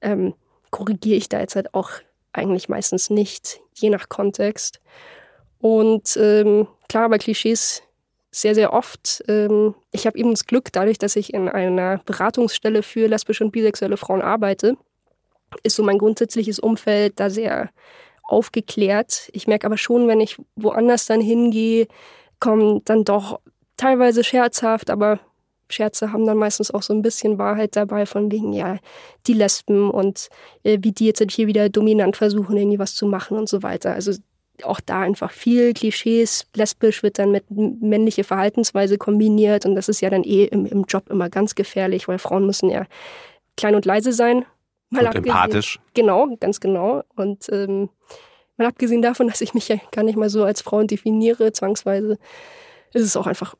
ähm, 0.00 0.34
korrigiere 0.70 1.16
ich 1.16 1.28
da 1.28 1.40
jetzt 1.40 1.56
halt 1.56 1.74
auch 1.74 1.90
eigentlich 2.32 2.68
meistens 2.68 3.10
nicht, 3.10 3.60
je 3.74 3.90
nach 3.90 4.08
Kontext. 4.08 4.80
Und 5.60 6.16
ähm, 6.16 6.68
klar, 6.88 7.08
bei 7.08 7.18
Klischees 7.18 7.82
sehr, 8.30 8.54
sehr 8.54 8.72
oft. 8.72 9.24
Ähm, 9.26 9.74
ich 9.90 10.06
habe 10.06 10.18
eben 10.18 10.30
das 10.30 10.46
Glück, 10.46 10.72
dadurch, 10.72 10.98
dass 10.98 11.16
ich 11.16 11.34
in 11.34 11.48
einer 11.48 11.98
Beratungsstelle 12.04 12.82
für 12.82 13.08
lesbische 13.08 13.44
und 13.44 13.50
bisexuelle 13.50 13.96
Frauen 13.96 14.22
arbeite, 14.22 14.76
ist 15.62 15.76
so 15.76 15.82
mein 15.82 15.98
grundsätzliches 15.98 16.58
Umfeld 16.58 17.18
da 17.20 17.30
sehr 17.30 17.70
aufgeklärt. 18.22 19.30
Ich 19.32 19.46
merke 19.46 19.66
aber 19.66 19.78
schon, 19.78 20.06
wenn 20.06 20.20
ich 20.20 20.36
woanders 20.56 21.06
dann 21.06 21.20
hingehe, 21.20 21.86
kommen 22.40 22.82
dann 22.84 23.04
doch 23.04 23.40
teilweise 23.76 24.22
scherzhaft, 24.22 24.90
aber 24.90 25.20
Scherze 25.70 26.12
haben 26.12 26.26
dann 26.26 26.36
meistens 26.36 26.70
auch 26.70 26.82
so 26.82 26.94
ein 26.94 27.02
bisschen 27.02 27.38
Wahrheit 27.38 27.76
dabei, 27.76 28.06
von 28.06 28.30
wegen, 28.32 28.52
ja, 28.52 28.78
die 29.26 29.34
Lesben 29.34 29.90
und 29.90 30.28
äh, 30.62 30.78
wie 30.80 30.92
die 30.92 31.06
jetzt 31.06 31.22
hier 31.30 31.46
wieder 31.46 31.68
dominant 31.68 32.16
versuchen, 32.16 32.56
irgendwie 32.56 32.78
was 32.78 32.94
zu 32.94 33.06
machen 33.06 33.36
und 33.36 33.48
so 33.48 33.62
weiter. 33.62 33.92
Also 33.92 34.12
auch 34.62 34.80
da 34.80 35.00
einfach 35.00 35.30
viel 35.30 35.72
Klischees. 35.72 36.46
Lesbisch 36.54 37.02
wird 37.02 37.18
dann 37.18 37.30
mit 37.30 37.44
männliche 37.50 38.24
Verhaltensweise 38.24 38.98
kombiniert 38.98 39.66
und 39.66 39.74
das 39.74 39.88
ist 39.88 40.00
ja 40.00 40.10
dann 40.10 40.24
eh 40.24 40.44
im, 40.44 40.66
im 40.66 40.84
Job 40.84 41.08
immer 41.10 41.28
ganz 41.28 41.54
gefährlich, 41.54 42.08
weil 42.08 42.18
Frauen 42.18 42.46
müssen 42.46 42.70
ja 42.70 42.86
klein 43.56 43.74
und 43.74 43.84
leise 43.84 44.12
sein. 44.12 44.44
Mal 44.90 45.06
und 45.06 45.14
empathisch. 45.14 45.78
Genau, 45.94 46.36
ganz 46.40 46.60
genau. 46.60 47.02
Und 47.14 47.46
ähm, 47.50 47.90
mal 48.56 48.66
abgesehen 48.66 49.02
davon, 49.02 49.28
dass 49.28 49.40
ich 49.40 49.54
mich 49.54 49.68
ja 49.68 49.76
gar 49.92 50.02
nicht 50.02 50.16
mal 50.16 50.30
so 50.30 50.44
als 50.44 50.62
Frau 50.62 50.82
definiere, 50.82 51.52
zwangsweise, 51.52 52.18
ist 52.92 53.04
es 53.04 53.16
auch 53.16 53.26
einfach 53.26 53.54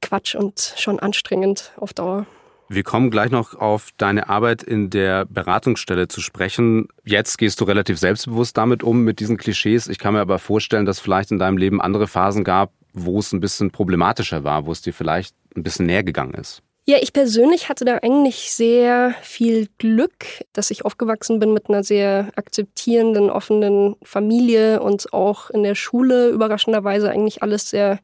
Quatsch 0.00 0.34
und 0.34 0.74
schon 0.76 0.98
anstrengend 0.98 1.72
auf 1.76 1.92
Dauer. 1.92 2.26
Wir 2.68 2.84
kommen 2.84 3.10
gleich 3.10 3.30
noch 3.30 3.54
auf 3.54 3.90
deine 3.98 4.30
Arbeit 4.30 4.62
in 4.62 4.88
der 4.88 5.26
Beratungsstelle 5.26 6.08
zu 6.08 6.22
sprechen. 6.22 6.88
Jetzt 7.04 7.36
gehst 7.36 7.60
du 7.60 7.64
relativ 7.64 7.98
selbstbewusst 7.98 8.56
damit 8.56 8.82
um, 8.82 9.04
mit 9.04 9.20
diesen 9.20 9.36
Klischees. 9.36 9.88
Ich 9.88 9.98
kann 9.98 10.14
mir 10.14 10.20
aber 10.20 10.38
vorstellen, 10.38 10.86
dass 10.86 10.98
vielleicht 10.98 11.30
in 11.30 11.38
deinem 11.38 11.58
Leben 11.58 11.82
andere 11.82 12.06
Phasen 12.06 12.44
gab, 12.44 12.72
wo 12.94 13.18
es 13.18 13.32
ein 13.32 13.40
bisschen 13.40 13.72
problematischer 13.72 14.42
war, 14.44 14.64
wo 14.64 14.72
es 14.72 14.80
dir 14.80 14.94
vielleicht 14.94 15.36
ein 15.54 15.62
bisschen 15.62 15.84
näher 15.84 16.02
gegangen 16.02 16.32
ist. 16.32 16.62
Ja, 16.84 16.98
ich 17.00 17.12
persönlich 17.12 17.68
hatte 17.68 17.84
da 17.84 17.98
eigentlich 17.98 18.52
sehr 18.52 19.14
viel 19.22 19.68
Glück, 19.78 20.44
dass 20.52 20.72
ich 20.72 20.84
aufgewachsen 20.84 21.38
bin 21.38 21.52
mit 21.52 21.68
einer 21.68 21.84
sehr 21.84 22.32
akzeptierenden, 22.34 23.30
offenen 23.30 23.94
Familie 24.02 24.82
und 24.82 25.12
auch 25.12 25.50
in 25.50 25.62
der 25.62 25.76
Schule 25.76 26.30
überraschenderweise 26.30 27.08
eigentlich 27.08 27.40
alles 27.40 27.70
sehr 27.70 28.00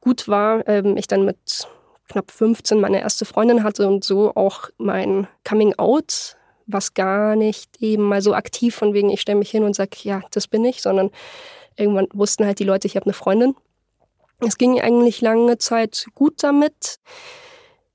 gut 0.00 0.26
war. 0.26 0.66
Ähm, 0.66 0.96
ich 0.96 1.06
dann 1.06 1.24
mit 1.24 1.68
knapp 2.08 2.32
15 2.32 2.80
meine 2.80 3.00
erste 3.00 3.24
Freundin 3.26 3.62
hatte 3.62 3.86
und 3.86 4.02
so 4.02 4.34
auch 4.34 4.70
mein 4.76 5.28
Coming 5.48 5.74
Out, 5.78 6.36
was 6.66 6.94
gar 6.94 7.36
nicht 7.36 7.80
eben 7.80 8.02
mal 8.02 8.22
so 8.22 8.34
aktiv 8.34 8.74
von 8.74 8.92
wegen, 8.92 9.10
ich 9.10 9.20
stelle 9.20 9.38
mich 9.38 9.50
hin 9.52 9.62
und 9.62 9.76
sage, 9.76 9.98
ja, 10.02 10.22
das 10.32 10.48
bin 10.48 10.64
ich, 10.64 10.82
sondern 10.82 11.12
irgendwann 11.76 12.08
wussten 12.12 12.44
halt 12.44 12.58
die 12.58 12.64
Leute, 12.64 12.88
ich 12.88 12.96
habe 12.96 13.06
eine 13.06 13.12
Freundin. 13.12 13.54
Es 14.40 14.58
ging 14.58 14.80
eigentlich 14.80 15.20
lange 15.20 15.58
Zeit 15.58 16.06
gut 16.14 16.42
damit. 16.42 16.98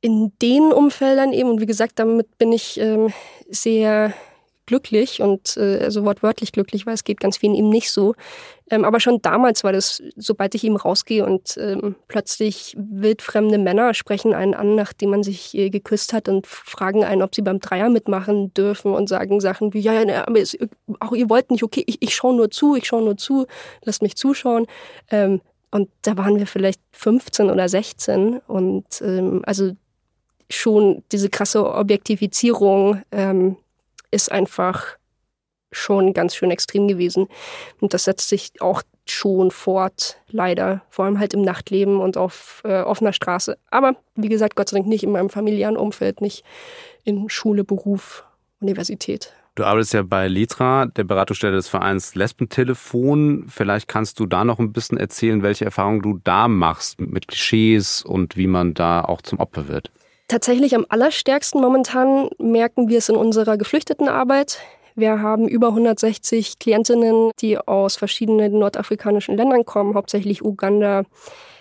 In 0.02 0.34
den 0.42 0.74
Umfeldern 0.74 1.32
eben, 1.32 1.50
und 1.50 1.62
wie 1.62 1.68
gesagt, 1.68 2.00
damit 2.00 2.38
bin 2.38 2.52
ich 2.52 2.80
ähm, 2.80 3.14
sehr 3.50 4.14
glücklich 4.66 5.22
und 5.22 5.58
äh, 5.58 5.80
also 5.84 6.06
wortwörtlich 6.06 6.52
glücklich, 6.54 6.86
weil 6.86 6.94
es 6.94 7.04
geht 7.04 7.20
ganz 7.20 7.38
vielen 7.38 7.56
ihm 7.56 7.70
nicht 7.70 7.92
so. 7.92 8.16
Ähm, 8.70 8.86
aber 8.86 9.02
schon 9.02 9.22
damals 9.22 9.66
war 9.66 9.74
das, 9.74 10.02
sobald 10.16 10.56
ich 10.56 10.64
ihm 10.64 10.78
rausgehe 10.78 11.26
und 11.26 11.58
ähm, 11.58 11.96
plötzlich 12.08 12.74
wildfremde 12.78 13.58
Männer 13.58 13.94
sprechen 13.94 14.34
einen 14.34 14.54
an, 14.54 14.76
nachdem 14.76 15.10
man 15.10 15.24
sich 15.24 15.54
äh, 15.56 15.70
geküsst 15.70 16.14
hat 16.14 16.30
und 16.30 16.48
fragen 16.48 17.04
einen, 17.04 17.22
ob 17.22 17.36
sie 17.36 17.42
beim 17.42 17.60
Dreier 17.60 17.90
mitmachen 17.90 18.54
dürfen 18.54 18.94
und 18.94 19.10
sagen 19.10 19.42
Sachen 19.42 19.74
wie, 19.74 19.82
ja, 19.82 19.94
ja, 19.94 20.26
aber 20.26 20.40
es, 20.40 20.58
auch 21.02 21.12
ihr 21.12 21.30
wollt 21.30 21.52
nicht, 21.52 21.64
okay, 21.64 21.84
ich, 21.86 22.02
ich 22.02 22.16
schaue 22.16 22.36
nur 22.36 22.50
zu, 22.50 22.76
ich 22.78 22.88
schaue 22.88 23.04
nur 23.04 23.18
zu, 23.18 23.46
lasst 23.84 24.02
mich 24.02 24.16
zuschauen. 24.16 24.68
Ähm, 25.10 25.42
und 25.72 25.90
da 26.02 26.18
waren 26.18 26.38
wir 26.38 26.48
vielleicht 26.48 26.82
15 26.94 27.50
oder 27.50 27.68
16 27.68 28.40
und 28.48 28.86
ähm, 29.02 29.42
also 29.46 29.72
schon 30.52 31.04
diese 31.12 31.30
krasse 31.30 31.66
Objektifizierung 31.66 33.02
ähm, 33.12 33.58
ist 34.12 34.32
einfach 34.32 34.98
schon 35.72 36.14
ganz 36.14 36.36
schön 36.36 36.52
extrem 36.52 36.88
gewesen. 36.88 37.28
Und 37.80 37.94
das 37.94 38.04
setzt 38.04 38.30
sich 38.30 38.52
auch 38.60 38.84
schon 39.08 39.52
fort, 39.52 40.18
leider. 40.30 40.82
Vor 40.90 41.06
allem 41.06 41.20
halt 41.20 41.34
im 41.34 41.42
Nachtleben 41.42 42.00
und 42.00 42.18
auf 42.18 42.62
äh, 42.66 42.82
offener 42.82 43.14
Straße. 43.14 43.58
Aber 43.70 43.96
wie 44.16 44.30
gesagt, 44.30 44.56
Gott 44.56 44.70
sei 44.70 44.78
Dank 44.78 44.88
nicht 44.88 45.04
in 45.04 45.12
meinem 45.12 45.30
familiären 45.30 45.78
Umfeld, 45.78 46.22
nicht 46.22 46.44
in 47.04 47.30
Schule, 47.30 47.64
Beruf, 47.64 48.24
Universität. 48.60 49.34
Du 49.56 49.66
arbeitest 49.66 49.94
ja 49.94 50.04
bei 50.04 50.30
Litra, 50.30 50.86
der 50.86 51.04
Beratungsstelle 51.04 51.56
des 51.56 51.68
Vereins 51.68 52.16
Lesbentelefon. 52.16 53.46
Vielleicht 53.50 53.90
kannst 53.90 54.20
du 54.20 54.26
da 54.26 54.46
noch 54.46 54.60
ein 54.60 54.72
bisschen 54.72 54.98
erzählen, 54.98 55.44
welche 55.44 55.66
Erfahrungen 55.66 56.02
du 56.02 56.20
da 56.24 56.48
machst 56.48 57.02
mit 57.02 57.28
Klischees 57.28 58.02
und 58.02 58.38
wie 58.38 58.48
man 58.48 58.74
da 58.74 59.04
auch 59.04 59.22
zum 59.22 59.40
Opfer 59.40 59.68
wird. 59.68 59.92
Tatsächlich 60.32 60.74
am 60.76 60.86
allerstärksten 60.88 61.60
momentan 61.60 62.30
merken 62.38 62.88
wir 62.88 63.00
es 63.00 63.10
in 63.10 63.18
unserer 63.18 63.58
Geflüchtetenarbeit. 63.58 64.60
Wir 64.96 65.22
haben 65.22 65.46
über 65.50 65.68
160 65.68 66.58
Klientinnen, 66.58 67.32
die 67.42 67.58
aus 67.58 67.98
verschiedenen 67.98 68.58
nordafrikanischen 68.58 69.36
Ländern 69.36 69.66
kommen, 69.66 69.94
hauptsächlich 69.94 70.42
Uganda, 70.42 71.04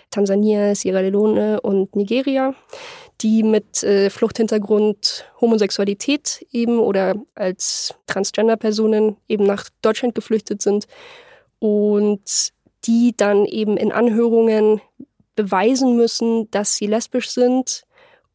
Tansania, 0.09 0.73
Sierra 0.73 1.01
Leone 1.01 1.59
und 1.59 1.97
Nigeria, 1.97 2.55
die 3.19 3.43
mit 3.43 3.83
äh, 3.83 4.09
Fluchthintergrund 4.09 5.25
Homosexualität 5.41 6.47
eben 6.53 6.79
oder 6.79 7.15
als 7.35 7.93
Transgender-Personen 8.07 9.17
eben 9.27 9.43
nach 9.43 9.67
Deutschland 9.81 10.15
geflüchtet 10.15 10.61
sind 10.61 10.87
und 11.59 12.53
die 12.85 13.15
dann 13.17 13.43
eben 13.43 13.75
in 13.75 13.91
Anhörungen 13.91 14.79
beweisen 15.35 15.97
müssen, 15.97 16.49
dass 16.51 16.77
sie 16.77 16.87
lesbisch 16.87 17.31
sind 17.31 17.85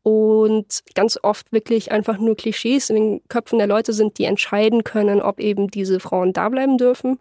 und 0.06 0.84
ganz 0.94 1.18
oft 1.20 1.52
wirklich 1.52 1.90
einfach 1.90 2.18
nur 2.18 2.36
Klischees 2.36 2.90
in 2.90 2.96
den 2.96 3.20
Köpfen 3.26 3.58
der 3.58 3.66
Leute 3.66 3.92
sind, 3.92 4.18
die 4.18 4.24
entscheiden 4.24 4.84
können, 4.84 5.20
ob 5.20 5.40
eben 5.40 5.66
diese 5.66 5.98
Frauen 5.98 6.32
da 6.32 6.48
bleiben 6.48 6.78
dürfen. 6.78 7.18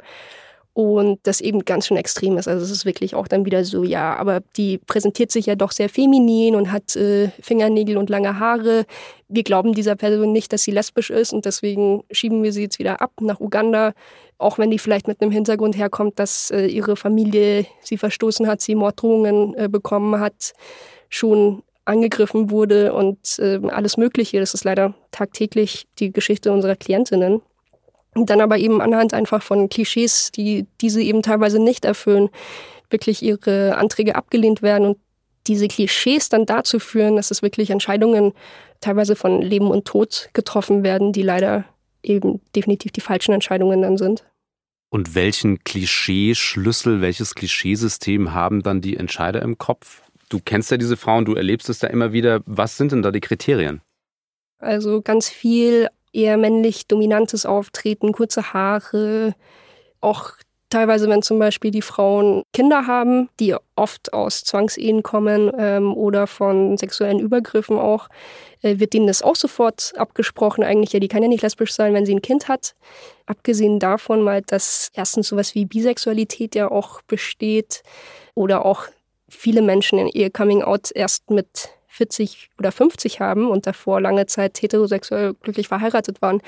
Und 0.73 1.17
das 1.23 1.41
eben 1.41 1.65
ganz 1.65 1.87
schön 1.87 1.97
extrem 1.97 2.37
ist. 2.37 2.47
Also 2.47 2.63
es 2.63 2.69
ist 2.69 2.85
wirklich 2.85 3.15
auch 3.15 3.27
dann 3.27 3.43
wieder 3.43 3.65
so, 3.65 3.83
ja, 3.83 4.15
aber 4.15 4.41
die 4.55 4.77
präsentiert 4.77 5.31
sich 5.31 5.47
ja 5.47 5.55
doch 5.55 5.71
sehr 5.71 5.89
feminin 5.89 6.55
und 6.55 6.71
hat 6.71 6.95
äh, 6.95 7.29
Fingernägel 7.41 7.97
und 7.97 8.11
lange 8.11 8.37
Haare. 8.37 8.85
Wir 9.29 9.41
glauben 9.41 9.73
dieser 9.73 9.95
Person 9.95 10.31
nicht, 10.31 10.53
dass 10.53 10.61
sie 10.61 10.71
lesbisch 10.71 11.09
ist 11.09 11.33
und 11.33 11.45
deswegen 11.45 12.03
schieben 12.11 12.43
wir 12.43 12.53
sie 12.53 12.61
jetzt 12.61 12.77
wieder 12.77 13.01
ab 13.01 13.13
nach 13.19 13.39
Uganda, 13.39 13.93
auch 14.37 14.59
wenn 14.59 14.69
die 14.69 14.77
vielleicht 14.77 15.07
mit 15.07 15.23
einem 15.23 15.31
Hintergrund 15.31 15.75
herkommt, 15.75 16.19
dass 16.19 16.51
äh, 16.51 16.67
ihre 16.67 16.97
Familie 16.97 17.65
sie 17.81 17.97
verstoßen 17.97 18.45
hat, 18.45 18.61
sie 18.61 18.75
Morddrohungen 18.75 19.55
äh, 19.55 19.69
bekommen 19.69 20.19
hat, 20.19 20.53
schon 21.09 21.63
angegriffen 21.85 22.49
wurde 22.49 22.93
und 22.93 23.39
äh, 23.39 23.59
alles 23.69 23.97
Mögliche. 23.97 24.39
Das 24.39 24.53
ist 24.53 24.63
leider 24.63 24.95
tagtäglich 25.11 25.87
die 25.99 26.11
Geschichte 26.11 26.51
unserer 26.51 26.75
Klientinnen. 26.75 27.41
Und 28.15 28.29
dann 28.29 28.41
aber 28.41 28.57
eben 28.57 28.81
anhand 28.81 29.13
einfach 29.13 29.43
von 29.43 29.69
Klischees, 29.69 30.31
die 30.31 30.65
diese 30.81 31.01
eben 31.01 31.21
teilweise 31.21 31.59
nicht 31.59 31.85
erfüllen, 31.85 32.29
wirklich 32.89 33.21
ihre 33.21 33.77
Anträge 33.77 34.15
abgelehnt 34.15 34.61
werden 34.61 34.87
und 34.87 34.97
diese 35.47 35.67
Klischees 35.67 36.29
dann 36.29 36.45
dazu 36.45 36.79
führen, 36.79 37.17
dass 37.17 37.29
es 37.29 37.41
wirklich 37.41 37.69
Entscheidungen 37.69 38.33
teilweise 38.81 39.15
von 39.15 39.41
Leben 39.41 39.69
und 39.69 39.85
Tod 39.85 40.29
getroffen 40.33 40.83
werden, 40.83 41.11
die 41.11 41.21
leider 41.21 41.65
eben 42.03 42.41
definitiv 42.55 42.91
die 42.91 43.01
falschen 43.01 43.33
Entscheidungen 43.33 43.81
dann 43.81 43.97
sind. 43.97 44.23
Und 44.89 45.13
welchen 45.13 45.63
Klischeeschlüssel, 45.63 47.01
welches 47.01 47.35
Klischeesystem 47.35 48.33
haben 48.33 48.63
dann 48.63 48.81
die 48.81 48.95
Entscheider 48.95 49.41
im 49.41 49.57
Kopf? 49.57 50.01
Du 50.29 50.39
kennst 50.43 50.71
ja 50.71 50.77
diese 50.77 50.97
Frauen, 50.97 51.25
du 51.25 51.35
erlebst 51.35 51.69
es 51.69 51.79
da 51.79 51.87
immer 51.87 52.13
wieder. 52.13 52.41
Was 52.45 52.77
sind 52.77 52.91
denn 52.91 53.01
da 53.01 53.11
die 53.11 53.21
Kriterien? 53.21 53.81
Also 54.59 55.01
ganz 55.01 55.29
viel 55.29 55.89
eher 56.13 56.37
männlich 56.37 56.87
dominantes 56.87 57.45
Auftreten, 57.45 58.13
kurze 58.13 58.53
Haare, 58.53 59.35
auch 60.01 60.31
teilweise, 60.69 61.07
wenn 61.09 61.21
zum 61.21 61.39
Beispiel 61.39 61.71
die 61.71 61.81
Frauen 61.81 62.43
Kinder 62.53 62.87
haben, 62.87 63.29
die 63.39 63.55
oft 63.75 64.13
aus 64.13 64.43
Zwangsehen 64.43 65.03
kommen 65.03 65.51
ähm, 65.57 65.93
oder 65.93 66.27
von 66.27 66.77
sexuellen 66.77 67.19
Übergriffen 67.19 67.77
auch, 67.77 68.09
äh, 68.61 68.79
wird 68.79 68.93
denen 68.93 69.07
das 69.07 69.21
auch 69.21 69.35
sofort 69.35 69.93
abgesprochen. 69.95 70.63
Eigentlich, 70.63 70.93
ja, 70.93 70.99
die 70.99 71.07
kann 71.07 71.23
ja 71.23 71.29
nicht 71.29 71.43
lesbisch 71.43 71.73
sein, 71.73 71.93
wenn 71.93 72.05
sie 72.05 72.15
ein 72.15 72.21
Kind 72.21 72.47
hat. 72.47 72.75
Abgesehen 73.25 73.79
davon 73.79 74.21
mal, 74.21 74.41
dass 74.41 74.89
erstens 74.93 75.27
sowas 75.27 75.55
wie 75.55 75.65
Bisexualität 75.65 76.55
ja 76.55 76.69
auch 76.69 77.01
besteht 77.03 77.83
oder 78.33 78.65
auch 78.65 78.87
viele 79.35 79.61
Menschen 79.61 80.07
ihr 80.07 80.29
Coming 80.29 80.63
Out 80.63 80.91
erst 80.93 81.29
mit 81.29 81.69
40 81.87 82.49
oder 82.59 82.71
50 82.71 83.19
haben 83.21 83.49
und 83.49 83.67
davor 83.67 84.01
lange 84.01 84.25
Zeit 84.25 84.61
heterosexuell 84.61 85.33
glücklich 85.33 85.69
verheiratet 85.69 86.21
waren, 86.21 86.41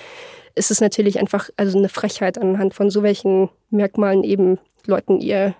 ist 0.56 0.72
es 0.72 0.82
natürlich 0.82 1.20
einfach 1.20 1.50
also 1.56 1.78
eine 1.78 1.90
Frechheit 1.90 2.38
anhand 2.38 2.74
von 2.74 2.90
so 2.90 3.02
welchen 3.04 3.50
Merkmalen 3.70 4.24
eben 4.24 4.60
Leuten 4.86 5.20
ihr 5.20 5.56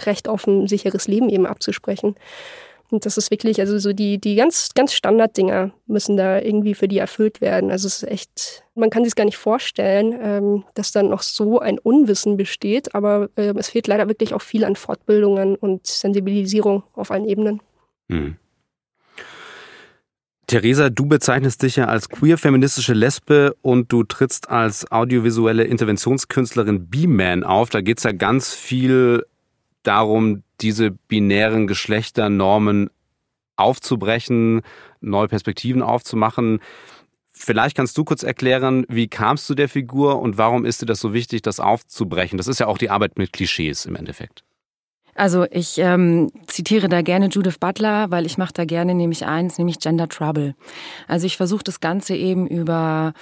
Recht 0.00 0.28
auf 0.28 0.46
ein 0.46 0.66
sicheres 0.66 1.06
Leben 1.08 1.28
eben 1.28 1.46
abzusprechen. 1.46 2.16
Und 2.90 3.06
das 3.06 3.16
ist 3.16 3.30
wirklich, 3.30 3.60
also 3.60 3.78
so 3.78 3.92
die, 3.92 4.18
die 4.18 4.34
ganz, 4.34 4.70
ganz 4.74 4.92
Standarddinger 4.92 5.72
müssen 5.86 6.16
da 6.16 6.40
irgendwie 6.40 6.74
für 6.74 6.88
die 6.88 6.98
erfüllt 6.98 7.40
werden. 7.40 7.70
Also 7.70 7.86
es 7.86 8.02
ist 8.02 8.08
echt, 8.08 8.64
man 8.74 8.90
kann 8.90 9.04
sich 9.04 9.14
gar 9.14 9.24
nicht 9.24 9.36
vorstellen, 9.36 10.14
ähm, 10.20 10.64
dass 10.74 10.92
dann 10.92 11.08
noch 11.08 11.22
so 11.22 11.60
ein 11.60 11.78
Unwissen 11.78 12.36
besteht, 12.36 12.94
aber 12.94 13.28
äh, 13.36 13.54
es 13.56 13.70
fehlt 13.70 13.86
leider 13.86 14.08
wirklich 14.08 14.34
auch 14.34 14.42
viel 14.42 14.64
an 14.64 14.76
Fortbildungen 14.76 15.54
und 15.56 15.86
Sensibilisierung 15.86 16.82
auf 16.94 17.10
allen 17.10 17.28
Ebenen. 17.28 17.60
Hm. 18.08 18.36
Theresa, 20.50 20.90
du 20.90 21.06
bezeichnest 21.06 21.62
dich 21.62 21.76
ja 21.76 21.84
als 21.84 22.08
queer-feministische 22.08 22.92
Lesbe 22.92 23.54
und 23.62 23.92
du 23.92 24.02
trittst 24.02 24.50
als 24.50 24.90
audiovisuelle 24.90 25.62
Interventionskünstlerin 25.62 26.88
B-Man 26.88 27.44
auf. 27.44 27.70
Da 27.70 27.82
geht 27.82 27.98
es 27.98 28.04
ja 28.04 28.10
ganz 28.10 28.52
viel 28.52 29.24
darum, 29.84 30.42
diese 30.62 30.90
binären 30.90 31.66
Geschlechternormen 31.66 32.90
aufzubrechen, 33.56 34.62
neue 35.00 35.28
Perspektiven 35.28 35.82
aufzumachen. 35.82 36.60
Vielleicht 37.30 37.76
kannst 37.76 37.96
du 37.96 38.04
kurz 38.04 38.22
erklären, 38.22 38.84
wie 38.88 39.08
kamst 39.08 39.48
du 39.48 39.54
der 39.54 39.68
Figur 39.68 40.20
und 40.20 40.36
warum 40.38 40.64
ist 40.64 40.82
dir 40.82 40.86
das 40.86 41.00
so 41.00 41.14
wichtig, 41.14 41.42
das 41.42 41.60
aufzubrechen? 41.60 42.36
Das 42.36 42.48
ist 42.48 42.60
ja 42.60 42.66
auch 42.66 42.78
die 42.78 42.90
Arbeit 42.90 43.18
mit 43.18 43.32
Klischees 43.32 43.86
im 43.86 43.96
Endeffekt. 43.96 44.44
Also 45.14 45.44
ich 45.50 45.78
ähm, 45.78 46.30
zitiere 46.46 46.88
da 46.88 47.02
gerne 47.02 47.26
Judith 47.26 47.58
Butler, 47.58 48.10
weil 48.10 48.26
ich 48.26 48.38
mache 48.38 48.52
da 48.54 48.64
gerne 48.64 48.94
nämlich 48.94 49.26
eins, 49.26 49.58
nämlich 49.58 49.78
Gender 49.78 50.08
Trouble. 50.08 50.54
Also 51.08 51.26
ich 51.26 51.36
versuche 51.36 51.64
das 51.64 51.80
Ganze 51.80 52.14
eben 52.14 52.46
über 52.46 53.12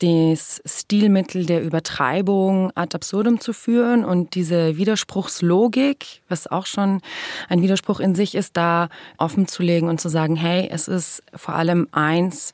das 0.00 0.62
Stilmittel 0.64 1.44
der 1.46 1.62
Übertreibung 1.62 2.70
ad 2.76 2.94
absurdum 2.94 3.40
zu 3.40 3.52
führen 3.52 4.04
und 4.04 4.34
diese 4.34 4.76
Widerspruchslogik, 4.76 6.22
was 6.28 6.46
auch 6.46 6.66
schon 6.66 7.00
ein 7.48 7.62
Widerspruch 7.62 7.98
in 7.98 8.14
sich 8.14 8.34
ist, 8.34 8.56
da 8.56 8.88
offen 9.16 9.48
zu 9.48 9.62
legen 9.62 9.88
und 9.88 10.00
zu 10.00 10.08
sagen, 10.08 10.36
hey, 10.36 10.68
es 10.70 10.86
ist 10.86 11.22
vor 11.34 11.54
allem 11.54 11.88
eins, 11.90 12.52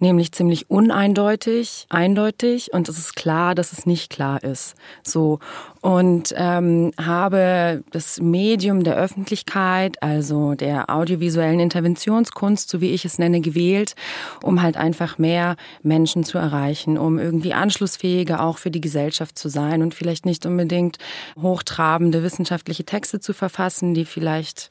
nämlich 0.00 0.32
ziemlich 0.32 0.70
uneindeutig, 0.70 1.86
eindeutig 1.88 2.72
und 2.72 2.88
es 2.88 2.98
ist 2.98 3.16
klar, 3.16 3.54
dass 3.54 3.72
es 3.72 3.86
nicht 3.86 4.10
klar 4.10 4.42
ist. 4.42 4.74
So 5.02 5.38
und 5.80 6.34
ähm, 6.36 6.90
habe 7.00 7.84
das 7.92 8.20
Medium 8.20 8.82
der 8.82 8.96
Öffentlichkeit, 8.96 10.02
also 10.02 10.54
der 10.54 10.90
audiovisuellen 10.90 11.60
Interventionskunst, 11.60 12.68
so 12.68 12.80
wie 12.80 12.90
ich 12.90 13.04
es 13.04 13.18
nenne, 13.18 13.40
gewählt, 13.40 13.94
um 14.42 14.62
halt 14.62 14.76
einfach 14.76 15.18
mehr 15.18 15.54
Menschen 15.82 16.24
zu 16.24 16.38
erreichen, 16.38 16.98
um 16.98 17.18
irgendwie 17.18 17.54
anschlussfähiger 17.54 18.42
auch 18.42 18.58
für 18.58 18.72
die 18.72 18.80
Gesellschaft 18.80 19.38
zu 19.38 19.48
sein 19.48 19.82
und 19.82 19.94
vielleicht 19.94 20.26
nicht 20.26 20.44
unbedingt 20.44 20.98
hochtrabende 21.40 22.22
wissenschaftliche 22.24 22.84
Texte 22.84 23.20
zu 23.20 23.32
verfassen, 23.32 23.94
die 23.94 24.04
vielleicht 24.04 24.70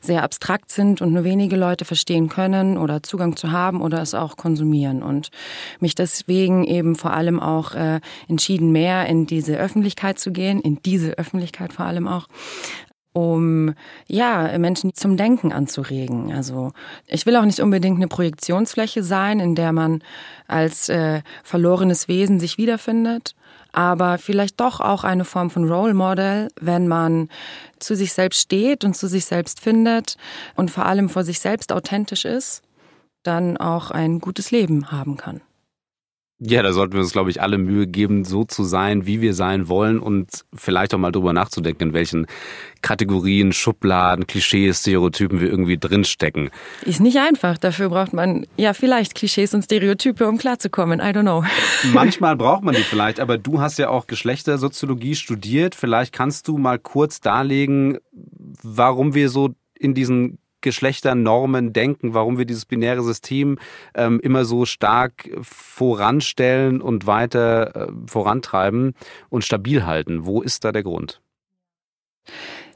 sehr 0.00 0.22
abstrakt 0.22 0.70
sind 0.70 1.02
und 1.02 1.12
nur 1.12 1.24
wenige 1.24 1.56
Leute 1.56 1.84
verstehen 1.84 2.28
können 2.30 2.78
oder 2.78 3.02
Zugang 3.02 3.36
zu 3.36 3.52
haben 3.52 3.82
oder 3.82 4.00
es 4.00 4.14
auch 4.14 4.36
konsumieren 4.36 4.63
und 5.02 5.30
mich 5.80 5.94
deswegen 5.94 6.64
eben 6.64 6.96
vor 6.96 7.12
allem 7.12 7.40
auch 7.40 7.74
äh, 7.74 8.00
entschieden 8.28 8.72
mehr 8.72 9.06
in 9.06 9.26
diese 9.26 9.56
Öffentlichkeit 9.56 10.18
zu 10.18 10.32
gehen 10.32 10.60
in 10.60 10.80
diese 10.82 11.18
Öffentlichkeit 11.18 11.72
vor 11.72 11.86
allem 11.86 12.08
auch, 12.08 12.26
um 13.12 13.74
ja 14.08 14.58
Menschen 14.58 14.92
zum 14.94 15.16
Denken 15.16 15.52
anzuregen. 15.52 16.32
Also 16.32 16.72
ich 17.06 17.26
will 17.26 17.36
auch 17.36 17.44
nicht 17.44 17.60
unbedingt 17.60 17.96
eine 17.96 18.08
Projektionsfläche 18.08 19.02
sein, 19.02 19.40
in 19.40 19.54
der 19.54 19.72
man 19.72 20.02
als 20.48 20.88
äh, 20.88 21.22
verlorenes 21.44 22.08
Wesen 22.08 22.40
sich 22.40 22.58
wiederfindet, 22.58 23.36
aber 23.72 24.18
vielleicht 24.18 24.60
doch 24.60 24.80
auch 24.80 25.04
eine 25.04 25.24
Form 25.24 25.50
von 25.50 25.70
Role 25.70 25.94
Model, 25.94 26.48
wenn 26.60 26.88
man 26.88 27.28
zu 27.78 27.94
sich 27.94 28.12
selbst 28.12 28.40
steht 28.40 28.84
und 28.84 28.96
zu 28.96 29.06
sich 29.06 29.24
selbst 29.26 29.60
findet 29.60 30.16
und 30.56 30.70
vor 30.70 30.86
allem 30.86 31.08
vor 31.08 31.22
sich 31.22 31.38
selbst 31.38 31.72
authentisch 31.72 32.24
ist, 32.24 32.63
dann 33.24 33.56
auch 33.56 33.90
ein 33.90 34.20
gutes 34.20 34.50
Leben 34.50 34.92
haben 34.92 35.16
kann. 35.16 35.40
Ja, 36.40 36.62
da 36.62 36.72
sollten 36.72 36.94
wir 36.94 37.00
uns, 37.00 37.12
glaube 37.12 37.30
ich, 37.30 37.40
alle 37.40 37.58
Mühe 37.58 37.86
geben, 37.86 38.24
so 38.24 38.44
zu 38.44 38.64
sein, 38.64 39.06
wie 39.06 39.20
wir 39.20 39.34
sein 39.34 39.68
wollen 39.68 40.00
und 40.00 40.44
vielleicht 40.52 40.92
auch 40.92 40.98
mal 40.98 41.12
drüber 41.12 41.32
nachzudenken, 41.32 41.88
in 41.88 41.92
welchen 41.94 42.26
Kategorien, 42.82 43.52
Schubladen, 43.52 44.26
Klischees, 44.26 44.80
Stereotypen 44.80 45.40
wir 45.40 45.48
irgendwie 45.48 45.78
drinstecken. 45.78 46.50
Ist 46.82 47.00
nicht 47.00 47.18
einfach. 47.18 47.56
Dafür 47.56 47.88
braucht 47.88 48.12
man 48.12 48.46
ja 48.56 48.74
vielleicht 48.74 49.14
Klischees 49.14 49.54
und 49.54 49.62
Stereotype, 49.62 50.26
um 50.26 50.36
klarzukommen. 50.36 50.98
I 50.98 51.04
don't 51.04 51.22
know. 51.22 51.44
Manchmal 51.94 52.36
braucht 52.36 52.64
man 52.64 52.74
die 52.74 52.82
vielleicht, 52.82 53.20
aber 53.20 53.38
du 53.38 53.60
hast 53.60 53.78
ja 53.78 53.88
auch 53.88 54.08
Geschlechtersoziologie 54.08 55.14
studiert. 55.14 55.76
Vielleicht 55.76 56.12
kannst 56.12 56.48
du 56.48 56.58
mal 56.58 56.80
kurz 56.80 57.20
darlegen, 57.20 57.98
warum 58.62 59.14
wir 59.14 59.30
so 59.30 59.54
in 59.78 59.94
diesen 59.94 60.38
Geschlechternormen 60.64 61.72
denken, 61.72 62.14
warum 62.14 62.38
wir 62.38 62.46
dieses 62.46 62.64
binäre 62.64 63.02
System 63.02 63.58
ähm, 63.94 64.18
immer 64.20 64.44
so 64.44 64.64
stark 64.64 65.30
voranstellen 65.42 66.80
und 66.80 67.06
weiter 67.06 67.76
äh, 67.76 67.92
vorantreiben 68.06 68.94
und 69.28 69.44
stabil 69.44 69.86
halten. 69.86 70.24
Wo 70.26 70.42
ist 70.42 70.64
da 70.64 70.72
der 70.72 70.82
Grund? 70.82 71.20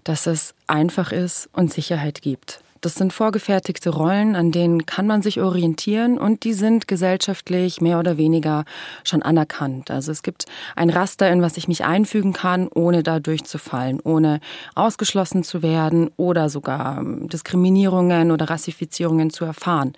Dass 0.05 0.27
es 0.27 0.55
einfach 0.67 1.11
ist 1.11 1.49
und 1.53 1.73
Sicherheit 1.73 2.23
gibt. 2.23 2.63
Das 2.81 2.95
sind 2.95 3.13
vorgefertigte 3.13 3.91
Rollen, 3.91 4.37
an 4.37 4.53
denen 4.53 4.87
kann 4.87 5.07
man 5.07 5.23
sich 5.23 5.41
orientieren 5.41 6.19
und 6.19 6.45
die 6.45 6.53
sind 6.53 6.87
gesellschaftlich 6.87 7.81
mehr 7.81 7.99
oder 7.99 8.17
weniger 8.17 8.65
schon 9.05 9.23
anerkannt. 9.23 9.91
Also 9.91 10.13
es 10.13 10.23
gibt 10.23 10.47
ein 10.77 10.91
Raster, 10.91 11.31
in 11.31 11.43
was 11.43 11.57
ich 11.57 11.67
mich 11.67 11.85
einfügen 11.85 12.33
kann, 12.33 12.69
ohne 12.69 13.03
da 13.03 13.21
durchzufallen, 13.21 14.01
ohne 14.01 14.41
ausgeschlossen 14.75 15.43
zu 15.43 15.63
werden 15.63 16.11
oder 16.17 16.49
sogar 16.49 16.99
ähm, 16.99 17.29
Diskriminierungen 17.29 18.31
oder 18.31 18.49
Rassifizierungen 18.49 19.31
zu 19.31 19.45
erfahren. 19.45 19.95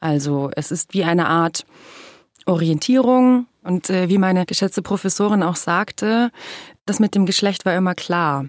Also 0.00 0.50
es 0.54 0.70
ist 0.70 0.92
wie 0.92 1.04
eine 1.04 1.28
Art 1.28 1.64
Orientierung 2.46 3.46
und 3.62 3.88
äh, 3.88 4.08
wie 4.10 4.18
meine 4.18 4.44
geschätzte 4.44 4.82
Professorin 4.82 5.42
auch 5.42 5.56
sagte, 5.56 6.30
das 6.84 7.00
mit 7.00 7.14
dem 7.14 7.24
Geschlecht 7.24 7.64
war 7.64 7.74
immer 7.74 7.94
klar. 7.94 8.46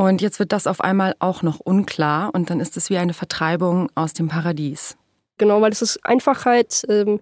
Und 0.00 0.22
jetzt 0.22 0.38
wird 0.38 0.52
das 0.52 0.66
auf 0.66 0.80
einmal 0.80 1.14
auch 1.18 1.42
noch 1.42 1.60
unklar 1.60 2.30
und 2.32 2.48
dann 2.48 2.58
ist 2.58 2.78
es 2.78 2.88
wie 2.88 2.96
eine 2.96 3.12
Vertreibung 3.12 3.90
aus 3.94 4.14
dem 4.14 4.28
Paradies. 4.28 4.96
Genau, 5.36 5.60
weil 5.60 5.72
es 5.72 5.82
ist 5.82 6.00
Einfachheit, 6.06 6.86
ähm, 6.88 7.20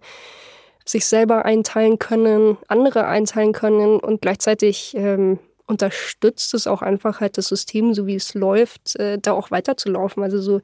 sich 0.84 1.04
selber 1.04 1.44
einteilen 1.44 1.98
können, 1.98 2.56
andere 2.68 3.08
einteilen 3.08 3.52
können 3.52 3.98
und 3.98 4.22
gleichzeitig 4.22 4.94
ähm, 4.96 5.40
unterstützt 5.66 6.54
es 6.54 6.68
auch 6.68 6.80
einfach 6.80 7.18
halt 7.18 7.36
das 7.36 7.48
System, 7.48 7.94
so 7.94 8.06
wie 8.06 8.14
es 8.14 8.34
läuft, 8.34 8.94
äh, 8.94 9.18
da 9.18 9.32
auch 9.32 9.50
weiterzulaufen. 9.50 10.22
Also 10.22 10.40
so 10.40 10.60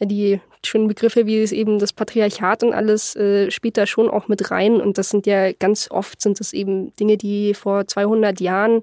äh, 0.00 0.08
die 0.08 0.40
schönen 0.66 0.88
Begriffe 0.88 1.24
wie 1.24 1.40
es 1.40 1.52
eben 1.52 1.78
das 1.78 1.92
Patriarchat 1.92 2.64
und 2.64 2.74
alles 2.74 3.14
äh, 3.14 3.52
spielt 3.52 3.76
da 3.76 3.86
schon 3.86 4.10
auch 4.10 4.26
mit 4.26 4.50
rein. 4.50 4.80
Und 4.80 4.98
das 4.98 5.10
sind 5.10 5.24
ja 5.24 5.52
ganz 5.52 5.88
oft 5.88 6.20
sind 6.20 6.40
es 6.40 6.52
eben 6.52 6.96
Dinge, 6.96 7.16
die 7.16 7.54
vor 7.54 7.86
200 7.86 8.40
Jahren 8.40 8.80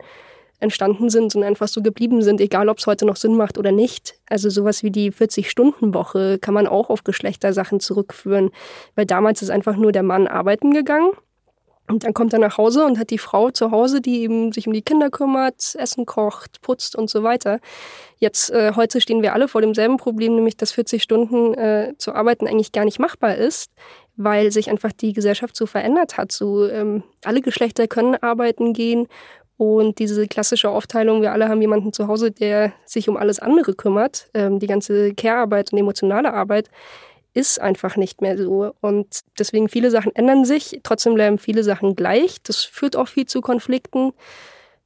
entstanden 0.61 1.09
sind 1.09 1.35
und 1.35 1.43
einfach 1.43 1.67
so 1.67 1.81
geblieben 1.81 2.21
sind, 2.21 2.39
egal 2.39 2.69
ob 2.69 2.77
es 2.77 2.87
heute 2.87 3.05
noch 3.05 3.15
Sinn 3.15 3.35
macht 3.35 3.57
oder 3.57 3.71
nicht. 3.71 4.15
Also 4.29 4.49
sowas 4.49 4.83
wie 4.83 4.91
die 4.91 5.11
40-Stunden-Woche 5.11 6.39
kann 6.39 6.53
man 6.53 6.67
auch 6.67 6.89
auf 6.89 7.03
Geschlechtersachen 7.03 7.79
zurückführen, 7.79 8.51
weil 8.95 9.05
damals 9.05 9.41
ist 9.41 9.49
einfach 9.49 9.75
nur 9.75 9.91
der 9.91 10.03
Mann 10.03 10.27
arbeiten 10.27 10.71
gegangen 10.71 11.11
und 11.91 12.05
dann 12.05 12.13
kommt 12.13 12.31
er 12.31 12.39
nach 12.39 12.57
Hause 12.57 12.85
und 12.85 12.97
hat 12.97 13.09
die 13.09 13.17
Frau 13.17 13.51
zu 13.51 13.71
Hause, 13.71 13.99
die 13.99 14.21
eben 14.21 14.53
sich 14.53 14.65
um 14.65 14.73
die 14.73 14.81
Kinder 14.81 15.09
kümmert, 15.09 15.75
Essen 15.77 16.05
kocht, 16.05 16.61
putzt 16.61 16.95
und 16.95 17.09
so 17.09 17.23
weiter. 17.23 17.59
Jetzt, 18.17 18.49
äh, 18.51 18.73
heute 18.75 19.01
stehen 19.01 19.21
wir 19.21 19.33
alle 19.33 19.49
vor 19.49 19.61
demselben 19.61 19.97
Problem, 19.97 20.35
nämlich 20.35 20.55
dass 20.55 20.71
40 20.71 21.03
Stunden 21.03 21.53
äh, 21.53 21.93
zu 21.97 22.13
arbeiten 22.13 22.47
eigentlich 22.47 22.71
gar 22.71 22.85
nicht 22.85 22.99
machbar 22.99 23.35
ist, 23.35 23.71
weil 24.15 24.51
sich 24.51 24.69
einfach 24.69 24.93
die 24.93 25.11
Gesellschaft 25.11 25.55
so 25.55 25.65
verändert 25.65 26.17
hat. 26.17 26.31
So 26.31 26.65
ähm, 26.67 27.03
alle 27.25 27.41
Geschlechter 27.41 27.87
können 27.87 28.15
arbeiten 28.15 28.71
gehen 28.71 29.07
und 29.61 29.99
diese 29.99 30.27
klassische 30.27 30.71
Aufteilung, 30.71 31.21
wir 31.21 31.33
alle 31.33 31.47
haben 31.47 31.61
jemanden 31.61 31.93
zu 31.93 32.07
Hause, 32.07 32.31
der 32.31 32.73
sich 32.83 33.07
um 33.07 33.15
alles 33.15 33.37
andere 33.37 33.75
kümmert, 33.75 34.27
ähm, 34.33 34.57
die 34.57 34.65
ganze 34.65 35.13
Care-Arbeit 35.13 35.71
und 35.71 35.77
emotionale 35.77 36.33
Arbeit, 36.33 36.71
ist 37.35 37.61
einfach 37.61 37.95
nicht 37.95 38.21
mehr 38.21 38.39
so. 38.39 38.73
Und 38.81 39.19
deswegen 39.37 39.69
viele 39.69 39.91
Sachen 39.91 40.15
ändern 40.15 40.45
sich, 40.45 40.79
trotzdem 40.81 41.13
bleiben 41.13 41.37
viele 41.37 41.63
Sachen 41.63 41.95
gleich. 41.95 42.41
Das 42.41 42.63
führt 42.63 42.95
auch 42.95 43.07
viel 43.07 43.27
zu 43.27 43.41
Konflikten, 43.41 44.13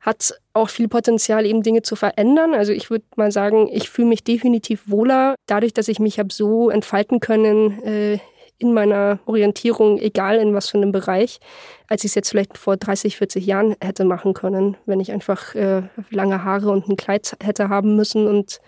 hat 0.02 0.38
auch 0.52 0.68
viel 0.68 0.90
Potenzial, 0.90 1.46
eben 1.46 1.64
Dinge 1.64 1.82
zu 1.82 1.96
verändern. 1.96 2.54
Also 2.54 2.74
ich 2.74 2.90
würde 2.90 3.06
mal 3.16 3.32
sagen, 3.32 3.70
ich 3.72 3.90
fühle 3.90 4.10
mich 4.10 4.26
definitiv 4.26 4.90
wohler, 4.90 5.36
dadurch, 5.46 5.72
dass 5.72 5.88
ich 5.88 6.00
mich 6.00 6.20
habe 6.20 6.34
so 6.34 6.70
entfalten 6.70 7.22
können 7.22 7.82
äh, 7.82 8.20
in 8.58 8.74
meiner 8.74 9.20
Orientierung, 9.26 9.98
egal 9.98 10.38
in 10.38 10.54
was 10.54 10.70
für 10.70 10.78
einem 10.78 10.92
Bereich, 10.92 11.40
als 11.88 12.04
ich 12.04 12.12
es 12.12 12.16
jetzt 12.16 12.30
vielleicht 12.30 12.58
vor 12.58 12.78
30, 12.78 13.18
40 13.18 13.46
Jahren 13.46 13.76
hätte 13.82 14.06
machen 14.06 14.34
können, 14.34 14.78
wenn 14.86 15.00
ich 15.00 15.12
einfach 15.12 15.56
äh, 15.56 15.84
lange 16.10 16.44
Haare 16.44 16.72
und 16.72 16.88
ein 16.88 16.96
Kleid 16.96 17.36
hätte 17.44 17.70
haben 17.70 17.96
müssen 17.96 18.28
und 18.28 18.62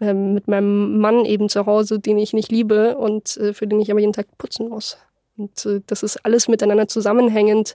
äh, 0.00 0.14
mit 0.14 0.46
meinem 0.46 0.98
Mann 0.98 1.24
eben 1.24 1.48
zu 1.48 1.66
Hause, 1.66 1.98
den 1.98 2.18
ich 2.18 2.32
nicht 2.32 2.52
liebe 2.52 2.96
und 2.96 3.36
äh, 3.38 3.52
für 3.52 3.66
den 3.66 3.80
ich 3.80 3.90
aber 3.90 4.00
jeden 4.00 4.12
Tag 4.12 4.26
putzen 4.38 4.68
muss. 4.68 4.98
Und 5.36 5.66
äh, 5.66 5.80
das 5.86 6.02
ist 6.02 6.24
alles 6.24 6.48
miteinander 6.48 6.86
zusammenhängend. 6.86 7.74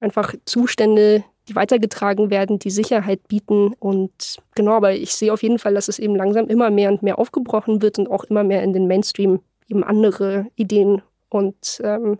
Einfach 0.00 0.34
Zustände, 0.46 1.24
die 1.48 1.54
weitergetragen 1.54 2.30
werden, 2.30 2.58
die 2.58 2.70
Sicherheit 2.70 3.28
bieten. 3.28 3.74
Und 3.78 4.36
genau, 4.54 4.72
aber 4.72 4.94
ich 4.94 5.14
sehe 5.14 5.32
auf 5.32 5.42
jeden 5.42 5.58
Fall, 5.58 5.74
dass 5.74 5.88
es 5.88 5.98
eben 5.98 6.16
langsam 6.16 6.48
immer 6.48 6.70
mehr 6.70 6.90
und 6.90 7.02
mehr 7.02 7.18
aufgebrochen 7.18 7.82
wird 7.82 7.98
und 7.98 8.10
auch 8.10 8.24
immer 8.24 8.44
mehr 8.44 8.62
in 8.62 8.72
den 8.72 8.86
Mainstream 8.86 9.40
eben 9.72 9.82
andere 9.82 10.46
Ideen 10.54 11.00
und 11.30 11.80
ähm, 11.82 12.18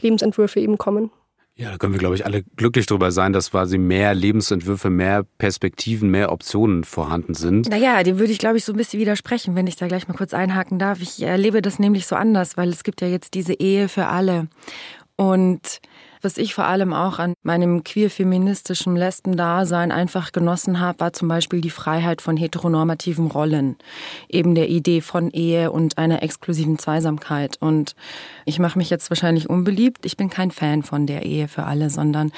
Lebensentwürfe 0.00 0.60
eben 0.60 0.76
kommen. 0.76 1.10
Ja, 1.54 1.70
da 1.70 1.76
können 1.76 1.92
wir, 1.92 1.98
glaube 1.98 2.14
ich, 2.14 2.24
alle 2.24 2.42
glücklich 2.56 2.86
darüber 2.86 3.12
sein, 3.12 3.32
dass 3.34 3.50
quasi 3.50 3.76
mehr 3.76 4.14
Lebensentwürfe, 4.14 4.88
mehr 4.88 5.24
Perspektiven, 5.36 6.10
mehr 6.10 6.32
Optionen 6.32 6.84
vorhanden 6.84 7.34
sind. 7.34 7.68
Naja, 7.68 8.02
dem 8.02 8.18
würde 8.18 8.32
ich, 8.32 8.38
glaube 8.38 8.56
ich, 8.56 8.64
so 8.64 8.72
ein 8.72 8.78
bisschen 8.78 8.98
widersprechen, 8.98 9.54
wenn 9.56 9.66
ich 9.66 9.76
da 9.76 9.86
gleich 9.86 10.08
mal 10.08 10.14
kurz 10.14 10.32
einhaken 10.32 10.78
darf. 10.78 11.02
Ich 11.02 11.22
erlebe 11.22 11.60
das 11.60 11.78
nämlich 11.78 12.06
so 12.06 12.16
anders, 12.16 12.56
weil 12.56 12.70
es 12.70 12.82
gibt 12.82 13.02
ja 13.02 13.08
jetzt 13.08 13.34
diese 13.34 13.52
Ehe 13.52 13.88
für 13.88 14.06
alle. 14.06 14.48
Und 15.16 15.80
was 16.22 16.36
ich 16.36 16.54
vor 16.54 16.64
allem 16.64 16.92
auch 16.92 17.18
an 17.18 17.34
meinem 17.42 17.84
queer-feministischen 17.84 18.96
Lesben-Dasein 18.96 19.92
einfach 19.92 20.32
genossen 20.32 20.80
habe, 20.80 21.00
war 21.00 21.12
zum 21.12 21.28
Beispiel 21.28 21.60
die 21.60 21.70
Freiheit 21.70 22.20
von 22.20 22.36
heteronormativen 22.36 23.28
Rollen. 23.28 23.76
Eben 24.28 24.54
der 24.54 24.68
Idee 24.68 25.00
von 25.00 25.30
Ehe 25.30 25.70
und 25.70 25.98
einer 25.98 26.22
exklusiven 26.22 26.78
Zweisamkeit. 26.78 27.56
Und 27.60 27.94
ich 28.44 28.58
mache 28.58 28.78
mich 28.78 28.90
jetzt 28.90 29.10
wahrscheinlich 29.10 29.48
unbeliebt. 29.48 30.04
Ich 30.04 30.16
bin 30.16 30.30
kein 30.30 30.50
Fan 30.50 30.82
von 30.82 31.06
der 31.06 31.24
Ehe 31.24 31.48
für 31.48 31.64
alle, 31.64 31.90
sondern 31.90 32.32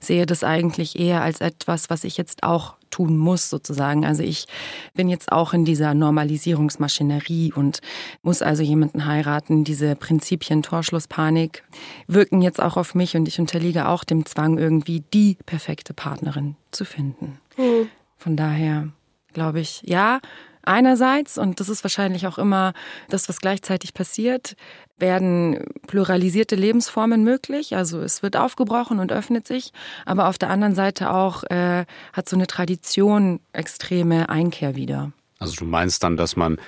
sehe 0.00 0.26
das 0.26 0.44
eigentlich 0.44 0.98
eher 0.98 1.22
als 1.22 1.40
etwas, 1.40 1.90
was 1.90 2.04
ich 2.04 2.16
jetzt 2.16 2.42
auch 2.42 2.77
tun 2.90 3.16
muss, 3.16 3.50
sozusagen. 3.50 4.04
Also 4.04 4.22
ich 4.22 4.46
bin 4.94 5.08
jetzt 5.08 5.32
auch 5.32 5.52
in 5.52 5.64
dieser 5.64 5.94
Normalisierungsmaschinerie 5.94 7.52
und 7.52 7.80
muss 8.22 8.42
also 8.42 8.62
jemanden 8.62 9.06
heiraten. 9.06 9.64
Diese 9.64 9.96
Prinzipien 9.96 10.62
Torschlusspanik 10.62 11.64
wirken 12.06 12.42
jetzt 12.42 12.60
auch 12.60 12.76
auf 12.76 12.94
mich 12.94 13.16
und 13.16 13.28
ich 13.28 13.38
unterliege 13.38 13.88
auch 13.88 14.04
dem 14.04 14.26
Zwang, 14.26 14.58
irgendwie 14.58 15.02
die 15.12 15.36
perfekte 15.46 15.94
Partnerin 15.94 16.56
zu 16.70 16.84
finden. 16.84 17.38
Mhm. 17.56 17.88
Von 18.16 18.36
daher 18.36 18.88
glaube 19.32 19.60
ich, 19.60 19.82
ja, 19.84 20.20
einerseits, 20.68 21.38
und 21.38 21.60
das 21.60 21.68
ist 21.68 21.82
wahrscheinlich 21.82 22.26
auch 22.26 22.38
immer 22.38 22.72
das, 23.08 23.28
was 23.28 23.40
gleichzeitig 23.40 23.94
passiert, 23.94 24.54
werden 24.98 25.64
pluralisierte 25.86 26.56
Lebensformen 26.56 27.24
möglich. 27.24 27.76
Also 27.76 28.00
es 28.00 28.22
wird 28.22 28.36
aufgebrochen 28.36 28.98
und 28.98 29.12
öffnet 29.12 29.46
sich. 29.46 29.72
Aber 30.06 30.28
auf 30.28 30.38
der 30.38 30.50
anderen 30.50 30.74
Seite 30.74 31.10
auch 31.10 31.44
äh, 31.44 31.84
hat 32.12 32.28
so 32.28 32.36
eine 32.36 32.46
Tradition 32.46 33.40
extreme 33.52 34.28
Einkehr 34.28 34.76
wieder. 34.76 35.12
Also 35.38 35.54
du 35.56 35.64
meinst 35.64 36.02
dann, 36.02 36.16
dass 36.16 36.36
man 36.36 36.58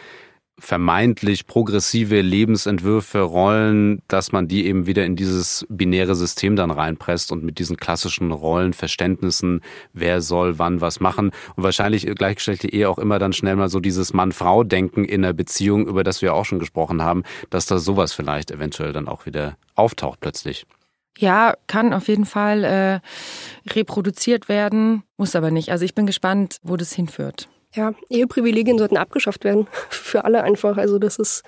vermeintlich 0.60 1.46
progressive 1.46 2.20
Lebensentwürfe, 2.20 3.20
Rollen, 3.20 4.02
dass 4.08 4.32
man 4.32 4.46
die 4.46 4.66
eben 4.66 4.86
wieder 4.86 5.04
in 5.04 5.16
dieses 5.16 5.66
binäre 5.68 6.14
System 6.14 6.54
dann 6.54 6.70
reinpresst 6.70 7.32
und 7.32 7.42
mit 7.42 7.58
diesen 7.58 7.76
klassischen 7.76 8.30
Rollenverständnissen, 8.30 9.62
wer 9.92 10.20
soll 10.20 10.58
wann 10.58 10.80
was 10.80 11.00
machen. 11.00 11.32
Und 11.56 11.64
wahrscheinlich 11.64 12.06
gleichgeschlechtliche 12.06 12.74
Ehe 12.74 12.88
auch 12.88 12.98
immer 12.98 13.18
dann 13.18 13.32
schnell 13.32 13.56
mal 13.56 13.68
so 13.68 13.80
dieses 13.80 14.12
Mann-Frau-Denken 14.12 15.04
in 15.04 15.22
der 15.22 15.32
Beziehung, 15.32 15.86
über 15.86 16.04
das 16.04 16.22
wir 16.22 16.34
auch 16.34 16.44
schon 16.44 16.58
gesprochen 16.58 17.02
haben, 17.02 17.24
dass 17.48 17.66
da 17.66 17.78
sowas 17.78 18.12
vielleicht 18.12 18.50
eventuell 18.50 18.92
dann 18.92 19.08
auch 19.08 19.26
wieder 19.26 19.56
auftaucht 19.74 20.20
plötzlich. 20.20 20.66
Ja, 21.18 21.54
kann 21.66 21.92
auf 21.92 22.08
jeden 22.08 22.24
Fall 22.24 22.64
äh, 22.64 23.00
reproduziert 23.70 24.48
werden, 24.48 25.02
muss 25.16 25.36
aber 25.36 25.50
nicht. 25.50 25.70
Also 25.70 25.84
ich 25.84 25.94
bin 25.94 26.06
gespannt, 26.06 26.58
wo 26.62 26.76
das 26.76 26.92
hinführt. 26.92 27.48
Ja, 27.72 27.94
Eheprivilegien 28.08 28.78
sollten 28.78 28.96
abgeschafft 28.96 29.44
werden. 29.44 29.68
Für 29.90 30.24
alle 30.24 30.42
einfach. 30.42 30.76
Also 30.76 30.98
das 30.98 31.16
ist 31.18 31.44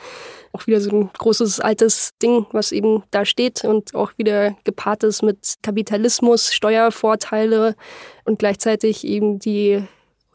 auch 0.52 0.66
wieder 0.66 0.80
so 0.80 0.90
ein 0.90 1.10
großes 1.12 1.60
altes 1.60 2.12
Ding, 2.22 2.46
was 2.52 2.72
eben 2.72 3.02
da 3.10 3.24
steht 3.24 3.64
und 3.64 3.94
auch 3.94 4.12
wieder 4.18 4.56
gepaart 4.64 5.02
ist 5.04 5.22
mit 5.22 5.56
Kapitalismus, 5.62 6.52
Steuervorteile 6.52 7.74
und 8.24 8.38
gleichzeitig 8.38 9.04
eben 9.06 9.38
die 9.38 9.82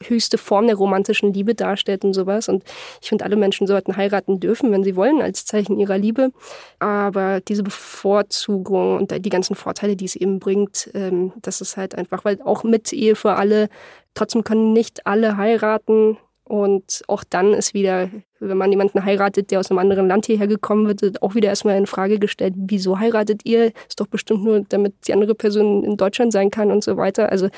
höchste 0.03 0.37
Form 0.37 0.67
der 0.67 0.75
romantischen 0.75 1.33
Liebe 1.33 1.55
darstellt 1.55 2.03
und 2.03 2.13
sowas. 2.13 2.49
Und 2.49 2.63
ich 3.01 3.09
finde, 3.09 3.25
alle 3.25 3.35
Menschen 3.35 3.67
sollten 3.67 3.97
heiraten 3.97 4.39
dürfen, 4.39 4.71
wenn 4.71 4.83
sie 4.83 4.95
wollen, 4.95 5.21
als 5.21 5.45
Zeichen 5.45 5.79
ihrer 5.79 5.97
Liebe. 5.97 6.31
Aber 6.79 7.41
diese 7.41 7.63
Bevorzugung 7.63 8.97
und 8.97 9.25
die 9.25 9.29
ganzen 9.29 9.55
Vorteile, 9.55 9.95
die 9.95 10.05
es 10.05 10.15
eben 10.15 10.39
bringt, 10.39 10.89
ähm, 10.93 11.33
das 11.41 11.61
ist 11.61 11.77
halt 11.77 11.95
einfach, 11.95 12.25
weil 12.25 12.41
auch 12.43 12.63
mit 12.63 12.93
Ehe 12.93 13.15
für 13.15 13.33
alle 13.35 13.69
Trotzdem 14.17 14.43
können 14.43 14.73
nicht 14.73 15.05
alle 15.05 15.37
heiraten. 15.37 16.17
Und 16.47 17.03
auch 17.09 17.25
dann 17.29 17.53
ist 17.53 17.73
wieder, 17.73 18.09
wenn 18.39 18.57
man 18.57 18.71
jemanden 18.71 19.03
heiratet, 19.03 19.51
der 19.51 19.59
aus 19.59 19.69
einem 19.69 19.79
anderen 19.79 20.07
Land 20.07 20.27
hierher 20.27 20.47
gekommen 20.47 20.87
wird, 20.87 21.21
auch 21.21 21.35
wieder 21.35 21.49
erstmal 21.49 21.75
in 21.75 21.87
Frage 21.87 22.19
gestellt, 22.19 22.53
wieso 22.55 22.99
heiratet 22.99 23.41
ihr? 23.43 23.73
Ist 23.89 23.99
doch 23.99 24.07
bestimmt 24.07 24.45
nur, 24.45 24.61
damit 24.69 24.93
die 25.07 25.13
andere 25.13 25.35
Person 25.35 25.83
in 25.83 25.97
Deutschland 25.97 26.31
sein 26.31 26.49
kann 26.49 26.71
und 26.71 26.85
so 26.85 26.95
weiter. 26.95 27.29
Also 27.33 27.49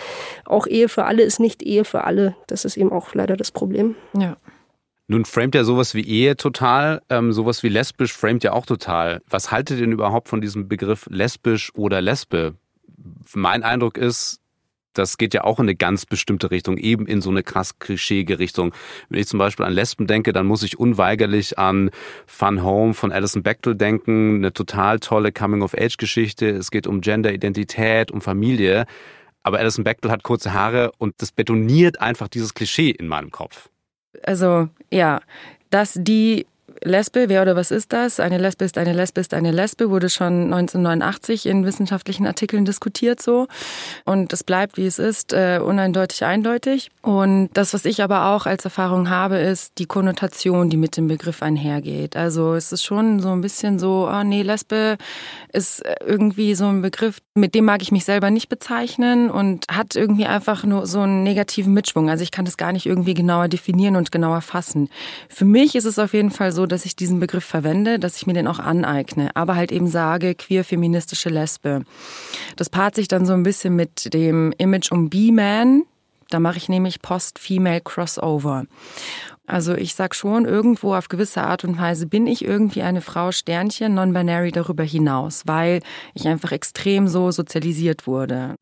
auch 0.45 0.65
Ehe 0.65 0.89
für 0.89 1.06
alle 1.06 1.21
ist 1.21 1.39
nicht 1.39 1.62
Ehe 1.62 1.86
für 1.86 2.04
alle. 2.04 2.36
Das 2.47 2.65
ist 2.65 2.78
eben 2.78 2.91
auch 2.91 3.13
leider 3.13 3.38
das 3.38 3.52
Problem. 3.52 3.95
Ja. 4.17 4.38
Nun 5.08 5.25
framet 5.25 5.54
ja 5.54 5.63
sowas 5.63 5.93
wie 5.93 6.08
Ehe 6.08 6.36
total, 6.36 7.04
ähm, 7.10 7.32
sowas 7.32 7.62
wie 7.62 7.69
lesbisch 7.69 8.13
framet 8.13 8.43
ja 8.43 8.54
auch 8.54 8.65
total. 8.65 9.21
Was 9.30 9.52
haltet 9.52 9.78
ihr 9.78 9.86
denn 9.86 9.91
überhaupt 9.91 10.30
von 10.30 10.41
diesem 10.41 10.67
Begriff 10.67 11.08
lesbisch 11.12 11.71
oder 11.75 12.02
Lesbe? 12.02 12.56
Mein 13.36 13.62
Eindruck 13.62 13.99
ist, 13.99 14.39
das 14.93 15.17
geht 15.17 15.34
ja 15.34 15.43
auch 15.43 15.60
in 15.60 15.65
eine 15.65 15.75
ganz 15.75 16.06
bestimmte 16.06 16.52
Richtung, 16.52 16.78
eben 16.78 17.06
in 17.06 17.21
so 17.21 17.30
eine 17.30 17.43
krass 17.43 17.80
klischeeige 17.80 18.39
Richtung. 18.39 18.73
Wenn 19.10 19.19
ich 19.19 19.28
zum 19.28 19.39
Beispiel 19.39 19.65
an 19.65 19.73
Lesben 19.73 20.08
denke, 20.08 20.34
dann 20.34 20.45
muss 20.45 20.63
ich 20.63 20.80
unweigerlich 20.80 21.58
an 21.58 21.91
Fun 22.25 22.63
Home 22.63 22.93
von 22.93 23.12
Alison 23.12 23.43
Bechtel 23.43 23.75
denken, 23.75 24.38
eine 24.38 24.54
total 24.54 24.99
tolle 24.99 25.32
Coming-of-Age-Geschichte. 25.32 26.49
Es 26.49 26.71
geht 26.71 26.88
um 26.88 27.02
Gender-Identität, 27.02 28.12
um 28.12 28.21
Familie. 28.21 28.86
Aber 29.43 29.60
Alison 29.60 29.84
Bechtel 29.84 30.12
hat 30.12 30.23
kurze 30.23 30.54
Haare 30.54 30.91
und 30.97 31.15
das 31.19 31.32
betoniert 31.32 32.02
einfach 32.02 32.28
dieses 32.28 32.54
Klischee 32.54 32.89
in 32.89 33.08
meinem 33.08 33.32
Kopf. 33.32 33.69
Also 34.23 34.69
ja, 34.91 35.21
dass 35.69 35.97
die 35.97 36.45
Lesbe, 36.84 37.29
wer 37.29 37.41
oder 37.41 37.55
was 37.55 37.71
ist 37.71 37.93
das? 37.93 38.19
Eine 38.19 38.38
Lesbe 38.38 38.65
ist 38.65 38.77
eine 38.77 38.93
Lesbe 38.93 39.21
ist 39.21 39.34
eine 39.34 39.51
Lesbe, 39.51 39.89
wurde 39.89 40.10
schon 40.10 40.53
1989 40.53 41.45
in 41.45 41.65
wissenschaftlichen 41.65 42.25
Artikeln 42.25 42.65
diskutiert 42.65 43.21
so. 43.21 43.47
Und 44.05 44.34
es 44.34 44.43
bleibt, 44.43 44.77
wie 44.77 44.86
es 44.86 44.99
ist, 44.99 45.34
äh, 45.34 45.60
uneindeutig 45.63 46.23
eindeutig. 46.23 46.89
Und 47.01 47.49
das, 47.53 47.73
was 47.73 47.86
ich 47.86 48.01
aber 48.03 48.27
auch 48.27 48.45
als 48.45 48.65
Erfahrung 48.65 49.10
habe, 49.10 49.38
ist 49.38 49.73
die 49.77 49.86
Konnotation, 49.86 50.69
die 50.69 50.77
mit 50.77 50.97
dem 50.97 51.08
Begriff 51.08 51.41
einhergeht. 51.41 52.15
Also 52.15 52.53
es 52.53 52.71
ist 52.71 52.84
schon 52.84 53.19
so 53.19 53.29
ein 53.29 53.41
bisschen 53.41 53.79
so, 53.79 54.10
oh 54.12 54.23
nee, 54.23 54.41
Lesbe 54.41 54.97
ist 55.51 55.84
irgendwie 56.05 56.55
so 56.55 56.67
ein 56.67 56.82
Begriff, 56.82 57.19
mit 57.36 57.55
dem 57.55 57.65
mag 57.65 57.82
ich 57.82 57.91
mich 57.91 58.05
selber 58.05 58.29
nicht 58.32 58.49
bezeichnen 58.49 59.29
und 59.29 59.65
hat 59.69 59.95
irgendwie 59.95 60.25
einfach 60.25 60.63
nur 60.63 60.88
so 60.88 61.01
einen 61.01 61.23
negativen 61.23 61.73
Mitschwung. 61.73 62.10
Also 62.10 62.23
ich 62.23 62.32
kann 62.32 62.45
das 62.45 62.58
gar 62.58 62.71
nicht 62.71 62.86
irgendwie 62.86 63.13
genauer 63.13 63.47
definieren 63.47 63.95
und 63.95 64.12
genauer 64.12 64.41
fassen. 64.41 64.89
Für 65.27 65.45
mich 65.45 65.75
ist 65.75 65.86
es 65.86 65.99
auf 65.99 66.13
jeden 66.13 66.32
Fall 66.32 66.51
so, 66.51 66.59
dass 66.65 66.86
ich 66.86 66.95
diesen 66.95 67.19
Begriff 67.19 67.45
verwende, 67.45 68.00
dass 68.00 68.17
ich 68.17 68.28
mir 68.28 68.34
den 68.34 68.48
auch 68.48 68.60
aneigne, 68.60 69.36
aber 69.36 69.56
halt 69.56 69.72
eben 69.72 69.88
sage, 69.88 70.36
queer-feministische 70.36 71.30
Lesbe. 71.30 71.84
Das 72.56 72.69
paart 72.69 72.95
sich 72.95 73.08
dann 73.08 73.26
so 73.26 73.34
ein 73.34 73.43
bisschen 73.43 73.76
mit 73.76 74.13
dem 74.13 74.54
Image 74.58 74.91
um 74.91 75.10
B-Man. 75.10 75.84
Da 76.30 76.39
mache 76.39 76.58
ich 76.58 76.69
nämlich 76.69 77.02
Post-Female 77.02 77.82
Crossover. 77.82 78.65
Also 79.50 79.74
ich 79.74 79.96
sag 79.96 80.14
schon, 80.14 80.46
irgendwo 80.46 80.94
auf 80.94 81.08
gewisse 81.08 81.42
Art 81.42 81.64
und 81.64 81.80
Weise 81.80 82.06
bin 82.06 82.28
ich 82.28 82.46
irgendwie 82.46 82.84
eine 82.84 83.02
Frau 83.02 83.32
Sternchen, 83.32 83.96
non-binary 83.96 84.52
darüber 84.52 84.84
hinaus, 84.84 85.44
weil 85.48 85.82
ich 86.14 86.28
einfach 86.28 86.52
extrem 86.52 87.08
so 87.08 87.32
sozialisiert 87.32 88.06
wurde. 88.06 88.56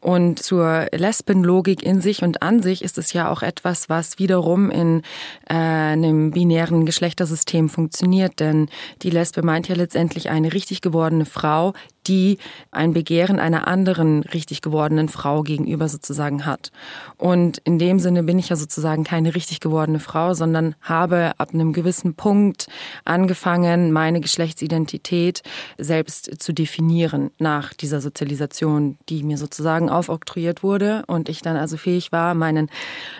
Und 0.00 0.40
zur 0.40 0.88
Lesbenlogik 0.92 1.84
in 1.84 2.00
sich 2.00 2.24
und 2.24 2.42
an 2.42 2.60
sich 2.60 2.82
ist 2.82 2.98
es 2.98 3.12
ja 3.12 3.30
auch 3.30 3.42
etwas, 3.42 3.88
was 3.88 4.18
wiederum 4.18 4.70
in 4.70 5.02
äh, 5.48 5.54
einem 5.54 6.32
binären 6.32 6.86
Geschlechtersystem 6.86 7.68
funktioniert, 7.68 8.40
denn 8.40 8.68
die 9.02 9.10
Lesbe 9.10 9.42
meint 9.42 9.68
ja 9.68 9.76
letztendlich 9.76 10.28
eine 10.28 10.52
richtig 10.52 10.80
gewordene 10.80 11.24
Frau, 11.24 11.72
die 12.06 12.38
ein 12.70 12.92
Begehren 12.92 13.38
einer 13.38 13.68
anderen 13.68 14.22
richtig 14.22 14.60
gewordenen 14.60 15.08
Frau 15.08 15.42
gegenüber 15.42 15.88
sozusagen 15.88 16.46
hat. 16.46 16.70
Und 17.16 17.58
in 17.58 17.78
dem 17.78 17.98
Sinne 17.98 18.22
bin 18.22 18.38
ich 18.38 18.48
ja 18.48 18.56
sozusagen 18.56 19.04
keine 19.04 19.34
richtig 19.34 19.60
gewordene 19.60 20.00
Frau, 20.00 20.34
sondern 20.34 20.74
habe 20.80 21.32
ab 21.38 21.50
einem 21.52 21.72
gewissen 21.72 22.14
Punkt 22.14 22.66
angefangen, 23.04 23.92
meine 23.92 24.20
Geschlechtsidentität 24.20 25.42
selbst 25.78 26.42
zu 26.42 26.52
definieren 26.52 27.30
nach 27.38 27.74
dieser 27.74 28.00
Sozialisation, 28.00 28.98
die 29.08 29.22
mir 29.22 29.38
sozusagen 29.38 29.88
aufoktroyiert 29.88 30.62
wurde 30.62 31.04
und 31.06 31.28
ich 31.28 31.42
dann 31.42 31.56
also 31.56 31.76
fähig 31.76 32.12
war, 32.12 32.34
meinen 32.34 32.68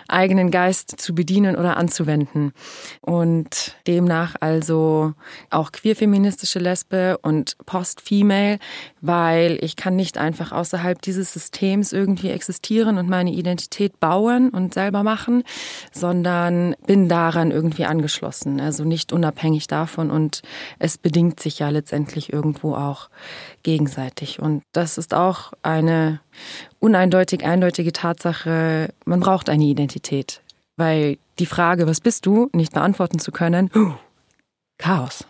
eigenen 0.07 0.51
Geist 0.51 0.99
zu 0.99 1.15
bedienen 1.15 1.55
oder 1.55 1.77
anzuwenden. 1.77 2.53
Und 3.01 3.75
demnach 3.87 4.35
also 4.39 5.13
auch 5.49 5.71
queerfeministische 5.71 6.59
Lesbe 6.59 7.17
und 7.21 7.57
Post-Female 7.65 8.59
weil 9.01 9.57
ich 9.61 9.75
kann 9.75 9.95
nicht 9.95 10.17
einfach 10.17 10.51
außerhalb 10.51 11.01
dieses 11.01 11.33
Systems 11.33 11.91
irgendwie 11.91 12.29
existieren 12.29 12.97
und 12.97 13.09
meine 13.09 13.31
Identität 13.31 13.99
bauen 13.99 14.49
und 14.49 14.73
selber 14.73 15.03
machen, 15.03 15.43
sondern 15.91 16.75
bin 16.85 17.09
daran 17.09 17.51
irgendwie 17.51 17.85
angeschlossen, 17.85 18.61
also 18.61 18.83
nicht 18.83 19.11
unabhängig 19.11 19.67
davon 19.67 20.11
und 20.11 20.41
es 20.79 20.97
bedingt 20.97 21.39
sich 21.39 21.59
ja 21.59 21.69
letztendlich 21.69 22.31
irgendwo 22.31 22.75
auch 22.75 23.09
gegenseitig 23.63 24.39
und 24.39 24.63
das 24.71 24.97
ist 24.97 25.13
auch 25.13 25.53
eine 25.61 26.19
uneindeutig 26.79 27.45
eindeutige 27.45 27.93
Tatsache, 27.93 28.93
man 29.05 29.19
braucht 29.19 29.49
eine 29.49 29.63
Identität, 29.63 30.41
weil 30.77 31.17
die 31.39 31.45
Frage, 31.45 31.87
was 31.87 32.01
bist 32.01 32.25
du, 32.25 32.49
nicht 32.53 32.73
beantworten 32.73 33.19
zu 33.19 33.31
können, 33.31 33.69
Chaos. 34.77 35.25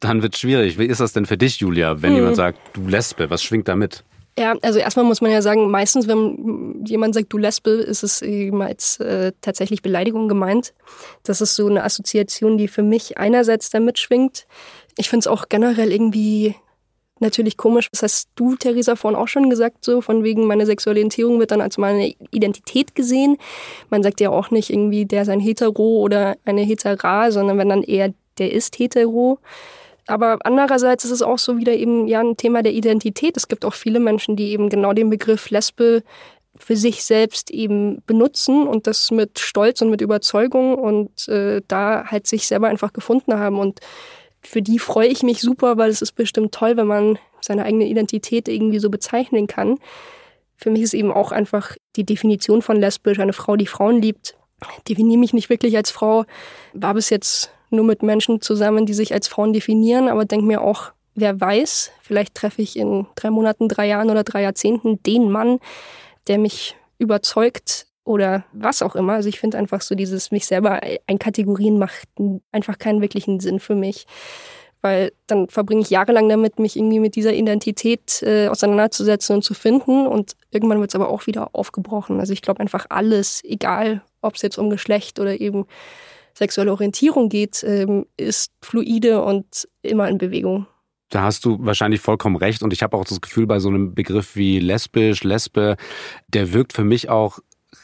Dann 0.00 0.22
wird 0.22 0.34
es 0.34 0.40
schwierig. 0.40 0.78
Wie 0.78 0.86
ist 0.86 1.00
das 1.00 1.12
denn 1.12 1.26
für 1.26 1.36
dich, 1.36 1.58
Julia, 1.58 2.02
wenn 2.02 2.10
hm. 2.10 2.16
jemand 2.16 2.36
sagt, 2.36 2.58
du 2.74 2.86
Lesbe, 2.86 3.30
was 3.30 3.42
schwingt 3.42 3.68
da 3.68 3.76
mit? 3.76 4.04
Ja, 4.38 4.54
also 4.62 4.78
erstmal 4.78 5.04
muss 5.04 5.20
man 5.20 5.32
ja 5.32 5.42
sagen, 5.42 5.68
meistens, 5.68 6.06
wenn 6.06 6.84
jemand 6.84 7.14
sagt, 7.14 7.32
du 7.32 7.38
Lesbe, 7.38 7.70
ist 7.70 8.04
es 8.04 8.22
eben 8.22 8.62
als 8.62 9.00
äh, 9.00 9.32
tatsächlich 9.40 9.82
Beleidigung 9.82 10.28
gemeint. 10.28 10.74
Das 11.24 11.40
ist 11.40 11.56
so 11.56 11.66
eine 11.66 11.82
Assoziation, 11.82 12.56
die 12.56 12.68
für 12.68 12.84
mich 12.84 13.18
einerseits 13.18 13.70
damit 13.70 13.98
schwingt. 13.98 14.46
Ich 14.96 15.08
finde 15.08 15.22
es 15.22 15.26
auch 15.26 15.48
generell 15.48 15.90
irgendwie 15.90 16.54
natürlich 17.18 17.56
komisch. 17.56 17.88
Das 17.90 18.04
hast 18.04 18.28
du, 18.36 18.54
Theresa, 18.54 18.94
vorhin 18.94 19.18
auch 19.18 19.26
schon 19.26 19.50
gesagt, 19.50 19.84
so 19.84 20.00
von 20.00 20.22
wegen 20.22 20.46
meine 20.46 20.66
sexuelle 20.66 21.00
Orientierung 21.00 21.40
wird 21.40 21.50
dann 21.50 21.60
als 21.60 21.76
meine 21.76 22.14
Identität 22.30 22.94
gesehen. 22.94 23.38
Man 23.90 24.04
sagt 24.04 24.20
ja 24.20 24.30
auch 24.30 24.52
nicht 24.52 24.70
irgendwie, 24.70 25.04
der 25.04 25.22
ist 25.22 25.30
ein 25.30 25.40
Hetero 25.40 25.98
oder 25.98 26.36
eine 26.44 26.62
Hetera, 26.62 27.32
sondern 27.32 27.58
wenn 27.58 27.68
dann 27.68 27.82
eher 27.82 28.14
der 28.38 28.52
ist 28.52 28.78
hetero. 28.78 29.40
Aber 30.08 30.38
andererseits 30.44 31.04
ist 31.04 31.10
es 31.10 31.22
auch 31.22 31.38
so 31.38 31.58
wieder 31.58 31.74
eben 31.74 32.08
ja 32.08 32.20
ein 32.20 32.36
Thema 32.38 32.62
der 32.62 32.72
Identität. 32.72 33.36
Es 33.36 33.46
gibt 33.46 33.66
auch 33.66 33.74
viele 33.74 34.00
Menschen, 34.00 34.36
die 34.36 34.52
eben 34.52 34.70
genau 34.70 34.94
den 34.94 35.10
Begriff 35.10 35.50
Lesbe 35.50 36.02
für 36.56 36.76
sich 36.76 37.04
selbst 37.04 37.50
eben 37.50 38.02
benutzen 38.06 38.66
und 38.66 38.86
das 38.86 39.10
mit 39.10 39.38
Stolz 39.38 39.82
und 39.82 39.90
mit 39.90 40.00
Überzeugung 40.00 40.76
und 40.76 41.28
äh, 41.28 41.60
da 41.68 42.06
halt 42.06 42.26
sich 42.26 42.46
selber 42.46 42.68
einfach 42.68 42.94
gefunden 42.94 43.38
haben. 43.38 43.58
Und 43.58 43.80
für 44.40 44.62
die 44.62 44.78
freue 44.78 45.08
ich 45.08 45.22
mich 45.22 45.42
super, 45.42 45.76
weil 45.76 45.90
es 45.90 46.00
ist 46.00 46.12
bestimmt 46.12 46.52
toll, 46.52 46.78
wenn 46.78 46.86
man 46.86 47.18
seine 47.42 47.64
eigene 47.64 47.86
Identität 47.86 48.48
irgendwie 48.48 48.78
so 48.78 48.88
bezeichnen 48.88 49.46
kann. 49.46 49.78
Für 50.56 50.70
mich 50.70 50.82
ist 50.82 50.94
eben 50.94 51.12
auch 51.12 51.32
einfach 51.32 51.76
die 51.96 52.04
Definition 52.04 52.62
von 52.62 52.78
lesbisch 52.78 53.20
eine 53.20 53.34
Frau, 53.34 53.56
die 53.56 53.66
Frauen 53.66 54.00
liebt. 54.00 54.36
Definiere 54.88 55.20
mich 55.20 55.34
nicht 55.34 55.50
wirklich 55.50 55.76
als 55.76 55.90
Frau, 55.90 56.24
war 56.72 56.94
bis 56.94 57.10
jetzt 57.10 57.52
nur 57.70 57.84
mit 57.84 58.02
Menschen 58.02 58.40
zusammen, 58.40 58.86
die 58.86 58.94
sich 58.94 59.12
als 59.12 59.28
Frauen 59.28 59.52
definieren, 59.52 60.08
aber 60.08 60.24
denke 60.24 60.46
mir 60.46 60.62
auch, 60.62 60.92
wer 61.14 61.40
weiß, 61.40 61.90
vielleicht 62.02 62.34
treffe 62.34 62.62
ich 62.62 62.76
in 62.76 63.06
drei 63.14 63.30
Monaten, 63.30 63.68
drei 63.68 63.86
Jahren 63.86 64.10
oder 64.10 64.24
drei 64.24 64.42
Jahrzehnten 64.42 65.02
den 65.02 65.30
Mann, 65.30 65.58
der 66.28 66.38
mich 66.38 66.76
überzeugt 66.98 67.86
oder 68.04 68.44
was 68.52 68.82
auch 68.82 68.96
immer. 68.96 69.14
Also 69.14 69.28
ich 69.28 69.38
finde 69.38 69.58
einfach 69.58 69.82
so 69.82 69.94
dieses 69.94 70.30
mich 70.30 70.46
selber 70.46 70.80
ein 71.06 71.18
Kategorien 71.18 71.78
macht 71.78 72.08
einfach 72.52 72.78
keinen 72.78 73.02
wirklichen 73.02 73.40
Sinn 73.40 73.60
für 73.60 73.74
mich. 73.74 74.06
Weil 74.80 75.12
dann 75.26 75.48
verbringe 75.48 75.80
ich 75.80 75.90
jahrelang 75.90 76.28
damit, 76.28 76.60
mich 76.60 76.76
irgendwie 76.76 77.00
mit 77.00 77.16
dieser 77.16 77.32
Identität 77.32 78.22
äh, 78.22 78.46
auseinanderzusetzen 78.46 79.34
und 79.36 79.42
zu 79.42 79.52
finden. 79.52 80.06
Und 80.06 80.36
irgendwann 80.52 80.80
wird 80.80 80.90
es 80.90 80.94
aber 80.94 81.08
auch 81.08 81.26
wieder 81.26 81.50
aufgebrochen. 81.52 82.20
Also 82.20 82.32
ich 82.32 82.42
glaube 82.42 82.60
einfach 82.60 82.86
alles, 82.88 83.42
egal 83.44 84.02
ob 84.22 84.36
es 84.36 84.42
jetzt 84.42 84.56
um 84.56 84.70
Geschlecht 84.70 85.18
oder 85.18 85.40
eben 85.40 85.66
sexuelle 86.38 86.72
Orientierung 86.72 87.28
geht, 87.28 87.64
ähm, 87.64 88.06
ist 88.16 88.52
fluide 88.62 89.22
und 89.22 89.68
immer 89.82 90.08
in 90.08 90.18
Bewegung. 90.18 90.66
Da 91.10 91.22
hast 91.22 91.44
du 91.44 91.58
wahrscheinlich 91.60 92.00
vollkommen 92.00 92.36
recht. 92.36 92.62
Und 92.62 92.72
ich 92.72 92.82
habe 92.82 92.96
auch 92.96 93.04
das 93.04 93.20
Gefühl, 93.20 93.46
bei 93.46 93.58
so 93.58 93.68
einem 93.68 93.94
Begriff 93.94 94.36
wie 94.36 94.60
lesbisch, 94.60 95.24
Lesbe, 95.24 95.76
der 96.28 96.52
wirkt 96.52 96.72
für 96.74 96.84
mich 96.84 97.08
auch 97.08 97.38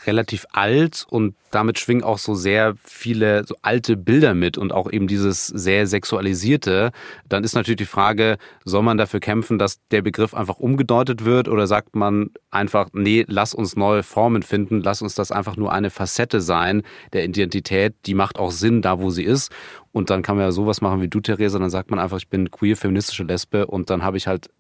relativ 0.07 0.47
alt 0.53 1.07
und 1.09 1.35
damit 1.51 1.79
schwingen 1.79 2.03
auch 2.03 2.19
so 2.19 2.35
sehr 2.35 2.75
viele 2.83 3.45
so 3.47 3.55
alte 3.63 3.97
Bilder 3.97 4.35
mit 4.35 4.59
und 4.59 4.73
auch 4.73 4.91
eben 4.91 5.07
dieses 5.07 5.47
sehr 5.47 5.87
sexualisierte. 5.87 6.91
Dann 7.29 7.45
ist 7.45 7.55
natürlich 7.55 7.79
die 7.79 7.85
Frage, 7.85 8.39
soll 8.65 8.83
man 8.83 8.99
dafür 8.99 9.21
kämpfen, 9.21 9.59
dass 9.59 9.79
der 9.91 10.03
Begriff 10.03 10.35
einfach 10.35 10.59
umgedeutet 10.59 11.25
wird 11.25 11.49
oder 11.49 11.67
sagt 11.67 11.95
man 11.95 12.31
einfach, 12.51 12.89
nee, 12.93 13.25
lass 13.29 13.55
uns 13.55 13.77
neue 13.77 14.03
Formen 14.03 14.43
finden, 14.43 14.81
lass 14.81 15.03
uns 15.03 15.15
das 15.15 15.31
einfach 15.31 15.57
nur 15.57 15.73
eine 15.73 15.91
Facette 15.91 16.41
sein 16.41 16.83
der 17.13 17.25
Identität, 17.25 17.95
die 18.07 18.15
macht 18.15 18.39
auch 18.39 18.51
Sinn 18.51 18.83
da, 18.83 19.01
wo 19.01 19.11
sie 19.11 19.25
ist. 19.25 19.53
Und 19.93 20.11
dann 20.11 20.23
kann 20.23 20.37
man 20.37 20.47
ja 20.47 20.53
sowas 20.53 20.81
machen 20.81 21.01
wie 21.03 21.09
du, 21.09 21.21
Theresa, 21.21 21.59
dann 21.59 21.71
sagt 21.71 21.91
man 21.91 22.01
einfach, 22.01 22.19
ich 22.19 22.29
bin 22.29 22.51
queer, 22.51 22.77
feministische 22.77 23.23
Lesbe 23.23 23.67
und 23.67 23.91
dann 23.91 24.03
habe 24.03 24.17
ich 24.17 24.27
halt 24.27 24.51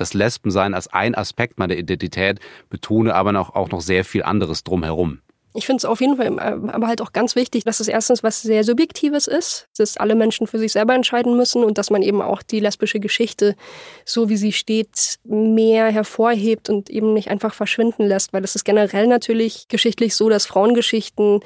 das 0.00 0.14
Lesbensein 0.14 0.74
als 0.74 0.88
ein 0.88 1.14
Aspekt 1.14 1.58
meiner 1.58 1.76
Identität, 1.76 2.40
betone 2.68 3.14
aber 3.14 3.32
noch, 3.32 3.54
auch 3.54 3.70
noch 3.70 3.80
sehr 3.80 4.04
viel 4.04 4.22
anderes 4.22 4.64
drumherum. 4.64 5.20
Ich 5.52 5.66
finde 5.66 5.78
es 5.78 5.84
auf 5.84 6.00
jeden 6.00 6.16
Fall 6.16 6.38
äh, 6.38 6.70
aber 6.70 6.86
halt 6.86 7.00
auch 7.02 7.12
ganz 7.12 7.34
wichtig, 7.34 7.64
dass 7.64 7.80
es 7.80 7.88
erstens 7.88 8.22
was 8.22 8.40
sehr 8.40 8.62
Subjektives 8.62 9.26
ist, 9.26 9.66
dass 9.76 9.96
alle 9.96 10.14
Menschen 10.14 10.46
für 10.46 10.60
sich 10.60 10.72
selber 10.72 10.94
entscheiden 10.94 11.36
müssen 11.36 11.64
und 11.64 11.76
dass 11.76 11.90
man 11.90 12.02
eben 12.02 12.22
auch 12.22 12.42
die 12.42 12.60
lesbische 12.60 13.00
Geschichte, 13.00 13.56
so 14.04 14.28
wie 14.28 14.36
sie 14.36 14.52
steht, 14.52 15.16
mehr 15.24 15.86
hervorhebt 15.86 16.70
und 16.70 16.88
eben 16.88 17.14
nicht 17.14 17.30
einfach 17.30 17.52
verschwinden 17.52 18.04
lässt, 18.04 18.32
weil 18.32 18.44
es 18.44 18.54
ist 18.54 18.64
generell 18.64 19.08
natürlich 19.08 19.66
geschichtlich 19.66 20.14
so, 20.14 20.28
dass 20.28 20.46
Frauengeschichten 20.46 21.40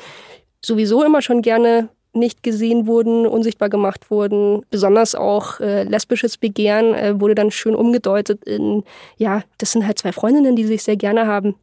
sowieso 0.63 1.03
immer 1.03 1.23
schon 1.23 1.41
gerne 1.41 1.89
nicht 2.15 2.43
gesehen 2.43 2.87
wurden, 2.87 3.27
unsichtbar 3.27 3.69
gemacht 3.69 4.11
wurden. 4.11 4.65
Besonders 4.71 5.15
auch 5.15 5.61
äh, 5.61 5.85
lesbisches 5.85 6.37
Begehren 6.37 6.95
äh, 6.95 7.21
wurde 7.21 7.35
dann 7.35 7.51
schön 7.51 7.75
umgedeutet 7.75 8.45
in, 8.45 8.85
ja, 9.17 9.43
das 9.59 9.73
sind 9.73 9.87
halt 9.87 9.99
zwei 9.99 10.13
Freundinnen, 10.13 10.57
die 10.57 10.65
sich 10.65 10.83
sehr 10.83 10.97
gerne 10.97 11.27
haben. 11.27 11.57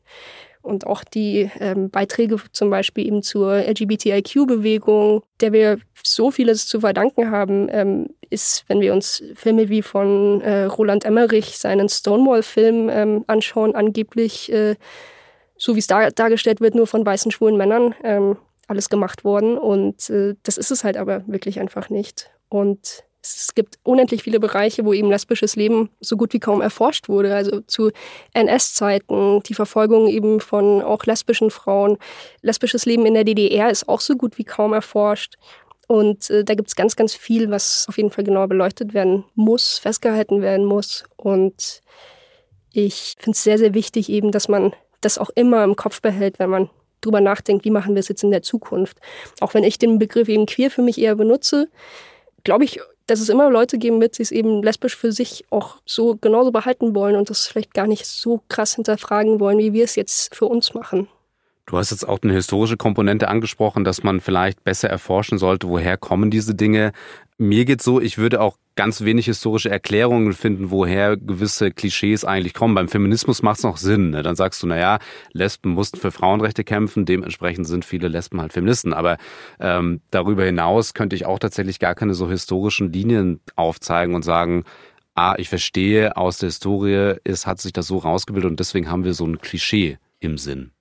Und 0.62 0.86
auch 0.86 1.04
die 1.04 1.50
ähm, 1.60 1.90
Beiträge 1.90 2.38
zum 2.52 2.70
Beispiel 2.70 3.08
eben 3.08 3.24
zur 3.24 3.56
LGBTIQ-Bewegung, 3.56 5.24
der 5.40 5.54
wir 5.54 5.80
so 6.04 6.30
vieles 6.30 6.68
zu 6.68 6.82
verdanken 6.82 7.32
haben, 7.32 7.68
ähm, 7.72 8.10
ist, 8.30 8.66
wenn 8.68 8.80
wir 8.80 8.94
uns 8.94 9.24
Filme 9.36 9.70
wie 9.70 9.82
von 9.82 10.42
äh, 10.42 10.66
Roland 10.66 11.04
Emmerich, 11.04 11.58
seinen 11.58 11.90
Stonewall-Film 11.90 12.90
ähm, 12.90 13.24
anschauen, 13.28 13.76
angeblich, 13.76 14.52
äh, 14.52 14.76
so 15.58 15.76
wie 15.76 15.80
es 15.80 15.88
da, 15.88 16.10
dargestellt 16.12 16.62
wird, 16.62 16.76
nur 16.76 16.88
von 16.88 17.06
weißen 17.06 17.32
schwulen 17.32 17.58
Männern. 17.58 17.96
Ähm, 18.04 18.38
alles 18.72 18.90
gemacht 18.90 19.24
worden. 19.24 19.58
Und 19.58 20.10
äh, 20.10 20.36
das 20.44 20.58
ist 20.58 20.72
es 20.72 20.84
halt 20.84 20.98
aber 20.98 21.24
wirklich 21.28 21.60
einfach 21.60 21.90
nicht. 21.90 22.32
Und 22.50 23.04
es 23.24 23.54
gibt 23.54 23.78
unendlich 23.84 24.24
viele 24.24 24.40
Bereiche, 24.40 24.84
wo 24.84 24.94
eben 24.94 25.10
lesbisches 25.10 25.56
Leben 25.56 25.90
so 26.00 26.18
gut 26.18 26.34
wie 26.34 26.40
kaum 26.40 26.62
erforscht 26.62 27.08
wurde. 27.08 27.36
Also 27.36 27.62
zu 27.62 27.92
NS-Zeiten, 28.34 29.44
die 29.44 29.54
Verfolgung 29.54 30.08
eben 30.08 30.40
von 30.40 30.82
auch 30.82 31.06
lesbischen 31.06 31.52
Frauen. 31.52 31.98
Lesbisches 32.42 32.86
Leben 32.86 33.06
in 33.06 33.14
der 33.14 33.24
DDR 33.24 33.70
ist 33.70 33.88
auch 33.88 34.02
so 34.02 34.16
gut 34.16 34.38
wie 34.38 34.44
kaum 34.44 34.74
erforscht. 34.74 35.36
Und 35.88 36.30
äh, 36.30 36.44
da 36.44 36.56
gibt 36.56 36.70
es 36.70 36.76
ganz, 36.76 36.96
ganz 36.96 37.14
viel, 37.14 37.52
was 37.52 37.86
auf 37.90 37.98
jeden 37.98 38.12
Fall 38.12 38.24
genauer 38.24 38.48
beleuchtet 38.48 38.94
werden 38.94 39.26
muss, 39.36 39.78
festgehalten 39.78 40.42
werden 40.42 40.66
muss. 40.66 41.04
Und 41.18 41.82
ich 42.72 43.16
finde 43.20 43.36
es 43.36 43.44
sehr, 43.44 43.58
sehr 43.58 43.74
wichtig 43.74 44.10
eben, 44.10 44.32
dass 44.32 44.48
man 44.48 44.74
das 45.02 45.18
auch 45.18 45.30
immer 45.36 45.64
im 45.64 45.76
Kopf 45.76 46.02
behält, 46.02 46.40
wenn 46.40 46.50
man 46.50 46.70
drüber 47.02 47.22
nachdenkt, 47.22 47.66
wie 47.66 47.72
machen 47.72 47.96
wir 47.96 48.00
es 48.00 48.08
jetzt 48.08 48.24
in 48.24 48.32
der 48.32 48.42
Zukunft. 48.42 48.98
Auch 49.40 49.54
wenn 49.54 49.64
ich 49.64 49.78
den 49.78 50.00
Begriff 50.00 50.30
eben 50.30 50.46
queer 50.46 50.72
für 50.72 50.82
mich 50.82 51.00
eher 51.00 51.16
benutze, 51.16 51.68
glaube 52.44 52.64
ich, 52.64 52.80
dass 53.08 53.20
es 53.20 53.30
immer 53.30 53.50
Leute 53.50 53.78
geben 53.78 54.00
wird, 54.00 54.18
die 54.18 54.22
es 54.22 54.32
eben 54.32 54.64
lesbisch 54.64 54.96
für 54.96 55.12
sich 55.12 55.46
auch 55.50 55.78
so 55.86 56.18
genauso 56.20 56.52
behalten 56.52 56.96
wollen 56.96 57.16
und 57.16 57.30
das 57.30 57.48
vielleicht 57.48 57.74
gar 57.74 57.88
nicht 57.88 58.06
so 58.06 58.42
krass 58.48 58.76
hinterfragen 58.76 59.40
wollen, 59.40 59.58
wie 59.58 59.74
wir 59.74 59.84
es 59.84 59.96
jetzt 59.96 60.34
für 60.34 60.46
uns 60.46 60.74
machen. 60.74 61.08
Du 61.66 61.78
hast 61.78 61.92
jetzt 61.92 62.08
auch 62.08 62.20
eine 62.22 62.34
historische 62.34 62.78
Komponente 62.78 63.28
angesprochen, 63.28 63.84
dass 63.84 64.04
man 64.04 64.20
vielleicht 64.20 64.64
besser 64.64 64.90
erforschen 64.90 65.38
sollte, 65.38 65.70
woher 65.70 65.98
kommen 65.98 66.32
diese 66.32 66.56
Dinge. 66.56 66.92
Mir 67.38 67.66
geht 67.66 67.82
so, 67.82 68.02
ich 68.02 68.18
würde 68.18 68.42
auch 68.42 68.58
ganz 68.76 69.02
wenig 69.02 69.26
historische 69.26 69.70
Erklärungen 69.70 70.34
finden, 70.34 70.72
woher 70.72 71.18
gewisse 71.18 71.72
Klischees 71.72 72.26
eigentlich 72.26 72.54
kommen. 72.54 72.76
Beim 72.76 72.88
Feminismus 72.88 73.42
macht 73.42 73.58
es 73.58 73.64
noch 73.64 73.78
Sinn. 73.78 74.12
Ne? 74.12 74.24
Dann 74.24 74.36
sagst 74.36 74.64
du, 74.64 74.68
naja, 74.68 75.00
Lesben 75.34 75.72
mussten 75.72 76.00
für 76.00 76.12
Frauenrechte 76.12 76.64
kämpfen, 76.64 77.06
dementsprechend 77.06 77.68
sind 77.68 77.86
viele 77.86 78.08
Lesben 78.08 78.40
halt 78.40 78.54
Feministen. 78.54 78.94
Aber 78.94 79.18
ähm, 79.60 80.02
darüber 80.12 80.46
hinaus 80.46 80.94
könnte 80.94 81.16
ich 81.16 81.26
auch 81.26 81.40
tatsächlich 81.40 81.80
gar 81.80 81.96
keine 81.96 82.14
so 82.14 82.30
historischen 82.30 82.92
Linien 82.92 83.42
aufzeigen 83.56 84.16
und 84.16 84.24
sagen, 84.24 84.64
ah, 85.16 85.36
ich 85.38 85.50
verstehe, 85.50 86.16
aus 86.16 86.38
der 86.38 86.48
Historie 86.48 87.16
ist, 87.24 87.46
hat 87.48 87.60
sich 87.60 87.74
das 87.74 87.88
so 87.88 87.98
rausgebildet 87.98 88.50
und 88.50 88.60
deswegen 88.60 88.90
haben 88.90 89.04
wir 89.04 89.14
so 89.14 89.26
ein 89.26 89.40
Klischee 89.40 89.98
im 90.20 90.38
Sinn. 90.38 90.72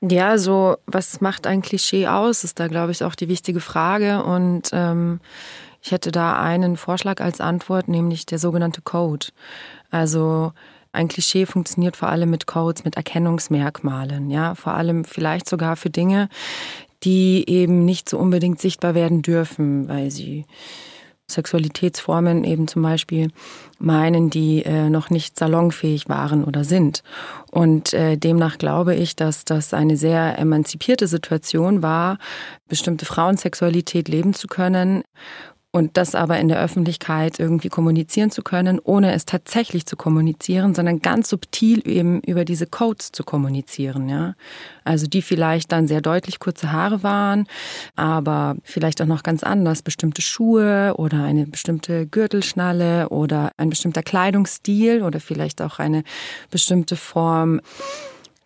Ja, 0.00 0.36
so 0.36 0.78
was 0.86 1.20
macht 1.20 1.46
ein 1.46 1.62
Klischee 1.62 2.08
aus, 2.08 2.42
ist 2.42 2.58
da, 2.58 2.66
glaube 2.66 2.90
ich, 2.90 3.04
auch 3.04 3.14
die 3.14 3.28
wichtige 3.28 3.60
Frage. 3.60 4.24
Und 4.24 4.70
ähm, 4.72 5.20
ich 5.82 5.90
hätte 5.90 6.12
da 6.12 6.40
einen 6.40 6.76
Vorschlag 6.76 7.20
als 7.20 7.40
Antwort, 7.40 7.88
nämlich 7.88 8.24
der 8.24 8.38
sogenannte 8.38 8.82
Code. 8.82 9.26
Also 9.90 10.52
ein 10.92 11.08
Klischee 11.08 11.44
funktioniert 11.44 11.96
vor 11.96 12.08
allem 12.08 12.30
mit 12.30 12.46
Codes, 12.46 12.84
mit 12.84 12.96
Erkennungsmerkmalen, 12.96 14.30
ja, 14.30 14.54
vor 14.54 14.74
allem 14.74 15.04
vielleicht 15.04 15.48
sogar 15.48 15.76
für 15.76 15.90
Dinge, 15.90 16.28
die 17.02 17.44
eben 17.48 17.84
nicht 17.84 18.08
so 18.08 18.18
unbedingt 18.18 18.60
sichtbar 18.60 18.94
werden 18.94 19.22
dürfen, 19.22 19.88
weil 19.88 20.10
sie 20.10 20.44
Sexualitätsformen 21.28 22.44
eben 22.44 22.68
zum 22.68 22.82
Beispiel 22.82 23.30
meinen, 23.78 24.28
die 24.28 24.64
äh, 24.64 24.90
noch 24.90 25.08
nicht 25.08 25.38
salonfähig 25.38 26.08
waren 26.08 26.44
oder 26.44 26.62
sind. 26.62 27.02
Und 27.50 27.94
äh, 27.94 28.16
demnach 28.16 28.58
glaube 28.58 28.94
ich, 28.94 29.16
dass 29.16 29.44
das 29.44 29.72
eine 29.72 29.96
sehr 29.96 30.38
emanzipierte 30.38 31.06
Situation 31.06 31.82
war, 31.82 32.18
bestimmte 32.68 33.06
Frauensexualität 33.06 34.08
leben 34.08 34.34
zu 34.34 34.46
können 34.46 35.02
und 35.72 35.96
das 35.96 36.14
aber 36.14 36.38
in 36.38 36.48
der 36.48 36.60
Öffentlichkeit 36.60 37.40
irgendwie 37.40 37.70
kommunizieren 37.70 38.30
zu 38.30 38.42
können, 38.42 38.78
ohne 38.78 39.12
es 39.12 39.24
tatsächlich 39.24 39.86
zu 39.86 39.96
kommunizieren, 39.96 40.74
sondern 40.74 41.00
ganz 41.00 41.30
subtil 41.30 41.82
eben 41.88 42.20
über 42.20 42.44
diese 42.44 42.66
Codes 42.66 43.10
zu 43.10 43.24
kommunizieren, 43.24 44.10
ja. 44.10 44.34
Also 44.84 45.06
die 45.06 45.22
vielleicht 45.22 45.72
dann 45.72 45.88
sehr 45.88 46.02
deutlich 46.02 46.38
kurze 46.40 46.72
Haare 46.72 47.02
waren, 47.02 47.46
aber 47.96 48.56
vielleicht 48.64 49.00
auch 49.00 49.06
noch 49.06 49.22
ganz 49.22 49.42
anders, 49.42 49.80
bestimmte 49.80 50.20
Schuhe 50.20 50.94
oder 50.98 51.24
eine 51.24 51.46
bestimmte 51.46 52.06
Gürtelschnalle 52.06 53.08
oder 53.08 53.50
ein 53.56 53.70
bestimmter 53.70 54.02
Kleidungsstil 54.02 55.02
oder 55.02 55.20
vielleicht 55.20 55.62
auch 55.62 55.78
eine 55.78 56.04
bestimmte 56.50 56.96
Form 56.96 57.62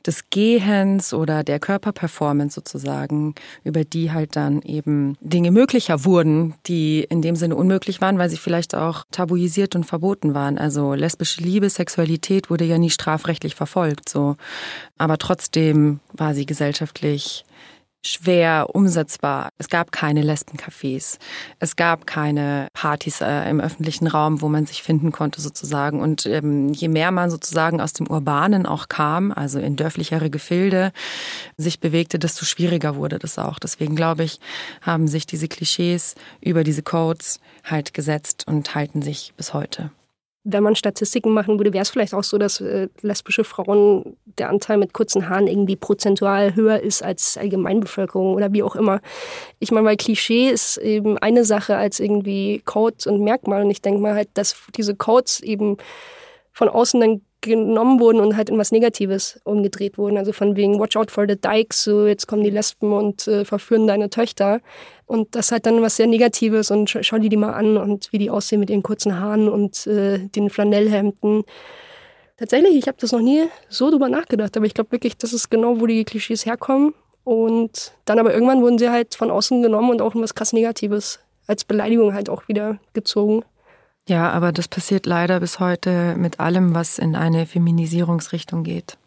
des 0.07 0.31
Gehens 0.31 1.15
oder 1.15 1.43
der 1.43 1.59
Körperperformance 1.59 2.55
sozusagen, 2.55 3.35
über 3.65 3.85
die 3.85 4.13
halt 4.13 4.37
dann 4.37 4.63
eben 4.63 5.17
Dinge 5.21 5.51
möglicher 5.51 6.05
wurden, 6.05 6.55
die 6.67 7.01
in 7.09 7.23
dem 7.23 7.37
Sinne 7.37 7.57
unmöglich 7.57 8.01
waren, 8.01 8.19
weil 8.19 8.29
sie 8.29 8.37
vielleicht 8.37 8.75
auch 8.75 9.05
tabuisiert 9.11 9.75
und 9.75 9.85
verboten 9.85 10.35
waren. 10.35 10.59
Also 10.59 10.95
lesbische 10.95 11.43
Liebe, 11.43 11.71
Sexualität 11.71 12.51
wurde 12.51 12.65
ja 12.65 12.79
nie 12.79 12.91
strafrechtlich 12.91 13.55
verfolgt, 13.55 14.09
so. 14.09 14.37
Aber 14.99 15.19
trotzdem 15.19 16.01
war 16.13 16.35
sie 16.35 16.47
gesellschaftlich 16.47 17.46
schwer 18.03 18.69
umsetzbar. 18.73 19.51
Es 19.59 19.69
gab 19.69 19.93
keine 19.93 20.23
Lesbencafés. 20.23 21.19
Es 21.59 21.77
gab 21.77 22.07
keine 22.07 22.69
Partys 22.73 23.21
äh, 23.21 23.49
im 23.51 23.61
öffentlichen 23.61 24.07
Raum, 24.07 24.41
wo 24.41 24.49
man 24.49 24.67
sich 24.67 24.83
finden 24.83 25.13
konnte 25.13 25.41
sozusagen. 25.41 26.01
Und 26.01 26.27
ähm, 26.27 26.73
je 26.73 26.89
mehr 26.89 27.11
man 27.11 27.31
sozusagen 27.31 27.81
aus 27.81 27.93
dem 27.93 28.07
Urbanen 28.07 28.67
auch 28.67 28.89
kam, 28.89 29.33
also 29.33 29.59
in 29.59 29.77
dörflichere 29.77 30.31
Gefilde, 30.31 30.93
sich 31.57 31.81
bewegte, 31.81 32.19
desto 32.19 32.45
schwieriger 32.45 32.97
wurde 32.97 33.19
das 33.19 33.39
auch. 33.39 33.59
Deswegen 33.59 33.97
glaube 33.97 34.25
ich, 34.25 34.41
haben 34.83 35.09
sich 35.09 35.27
diese 35.27 35.49
Klischees 35.49 36.15
über 36.41 36.65
diese 36.65 36.83
Codes 36.83 37.41
halt 37.65 37.95
gesetzt 37.95 38.45
und 38.47 38.75
halten 38.75 39.03
sich 39.03 39.33
bis 39.37 39.53
heute 39.53 39.91
wenn 40.49 40.63
man 40.63 40.77
Statistiken 40.77 41.33
machen 41.33 41.59
würde, 41.59 41.73
wäre 41.73 41.83
es 41.83 41.91
vielleicht 41.91 42.15
auch 42.15 42.23
so, 42.23 42.39
dass 42.39 42.61
äh, 42.61 42.89
lesbische 43.03 43.43
Frauen 43.43 44.17
der 44.39 44.49
Anteil 44.49 44.79
mit 44.79 44.93
kurzen 44.93 45.29
Haaren 45.29 45.49
irgendwie 45.49 45.75
prozentual 45.75 46.55
höher 46.55 46.81
ist 46.81 47.03
als 47.03 47.37
Allgemeinbevölkerung 47.37 48.35
oder 48.35 48.53
wie 48.53 48.63
auch 48.63 48.77
immer. 48.77 49.01
Ich 49.59 49.73
meine, 49.73 49.87
weil 49.87 49.97
Klischee 49.97 50.49
ist 50.49 50.77
eben 50.77 51.19
eine 51.19 51.45
Sache 51.45 51.77
als 51.77 51.99
irgendwie 51.99 52.63
Code 52.65 52.97
und 53.07 53.23
Merkmal. 53.23 53.65
Und 53.65 53.71
ich 53.73 53.83
denke 53.83 54.01
mal 54.01 54.15
halt, 54.15 54.29
dass 54.35 54.57
diese 54.77 54.95
Codes 54.95 55.41
eben 55.41 55.79
von 56.53 56.69
außen 56.69 57.01
dann 57.01 57.23
genommen 57.41 58.01
wurden 58.01 58.21
und 58.21 58.37
halt 58.37 58.51
in 58.51 58.59
was 58.59 58.73
Negatives 58.73 59.41
umgedreht 59.45 59.99
wurden. 59.99 60.17
Also 60.17 60.33
von 60.33 60.57
wegen 60.57 60.79
Watch 60.81 60.97
out 60.97 61.11
for 61.11 61.27
the 61.29 61.41
Dykes, 61.41 61.85
so 61.85 62.07
jetzt 62.07 62.27
kommen 62.27 62.43
die 62.43 62.51
Lesben 62.51 62.93
und 62.93 63.27
äh, 63.29 63.45
verführen 63.45 63.87
deine 63.87 64.11
Töchter. 64.11 64.61
Und 65.07 65.35
das 65.35 65.53
hat 65.53 65.67
dann 65.67 65.83
was 65.83 65.97
sehr 65.97 66.07
Negatives 66.07 66.71
und 66.71 66.91
schau, 66.91 67.03
schau 67.03 67.19
die 67.19 67.29
die 67.29 67.37
mal 67.37 67.53
an 67.53 67.77
und 67.77 68.13
wie 68.13 68.19
die 68.19 68.31
aussehen 68.31 68.61
mit 68.61 68.71
ihren 68.71 68.83
kurzen 68.83 69.21
Haaren 69.21 69.49
und 69.49 69.87
äh, 69.87 70.19
den 70.19 70.51
Flanellhemden. 70.51 71.45
Tatsächlich, 72.37 72.77
ich 72.77 72.89
habe 72.89 72.99
das 73.01 73.13
noch 73.13 73.23
nie 73.23 73.45
so 73.69 73.91
drüber 73.91 74.09
nachgedacht, 74.09 74.57
aber 74.57 74.67
ich 74.67 74.75
glaube 74.75 74.93
wirklich, 74.93 75.17
das 75.17 75.33
ist 75.33 75.51
genau, 75.51 75.81
wo 75.81 75.87
die 75.87 76.05
Klischees 76.05 76.45
herkommen. 76.45 76.95
Und 77.25 77.93
dann 78.05 78.19
aber 78.19 78.33
irgendwann 78.35 78.63
wurden 78.63 78.79
sie 78.79 78.91
halt 78.91 79.15
von 79.15 79.31
außen 79.31 79.63
genommen 79.63 79.91
und 79.91 80.03
auch 80.03 80.15
in 80.15 80.23
was 80.23 80.35
krass 80.35 80.53
Negatives 80.53 81.19
als 81.47 81.65
Beleidigung 81.65 82.15
halt 82.15 82.29
auch 82.29 82.47
wieder 82.49 82.79
gezogen. 82.93 83.45
Ja, 84.09 84.31
aber 84.31 84.53
das 84.53 84.69
passiert 84.69 85.07
leider 85.07 85.41
bis 85.41 85.59
heute 85.59 86.15
mit 86.17 86.39
allem, 86.39 86.75
was 86.75 86.99
in 86.99 87.17
eine 87.17 87.47
Feminisierungsrichtung 87.47 88.63
geht 88.63 88.99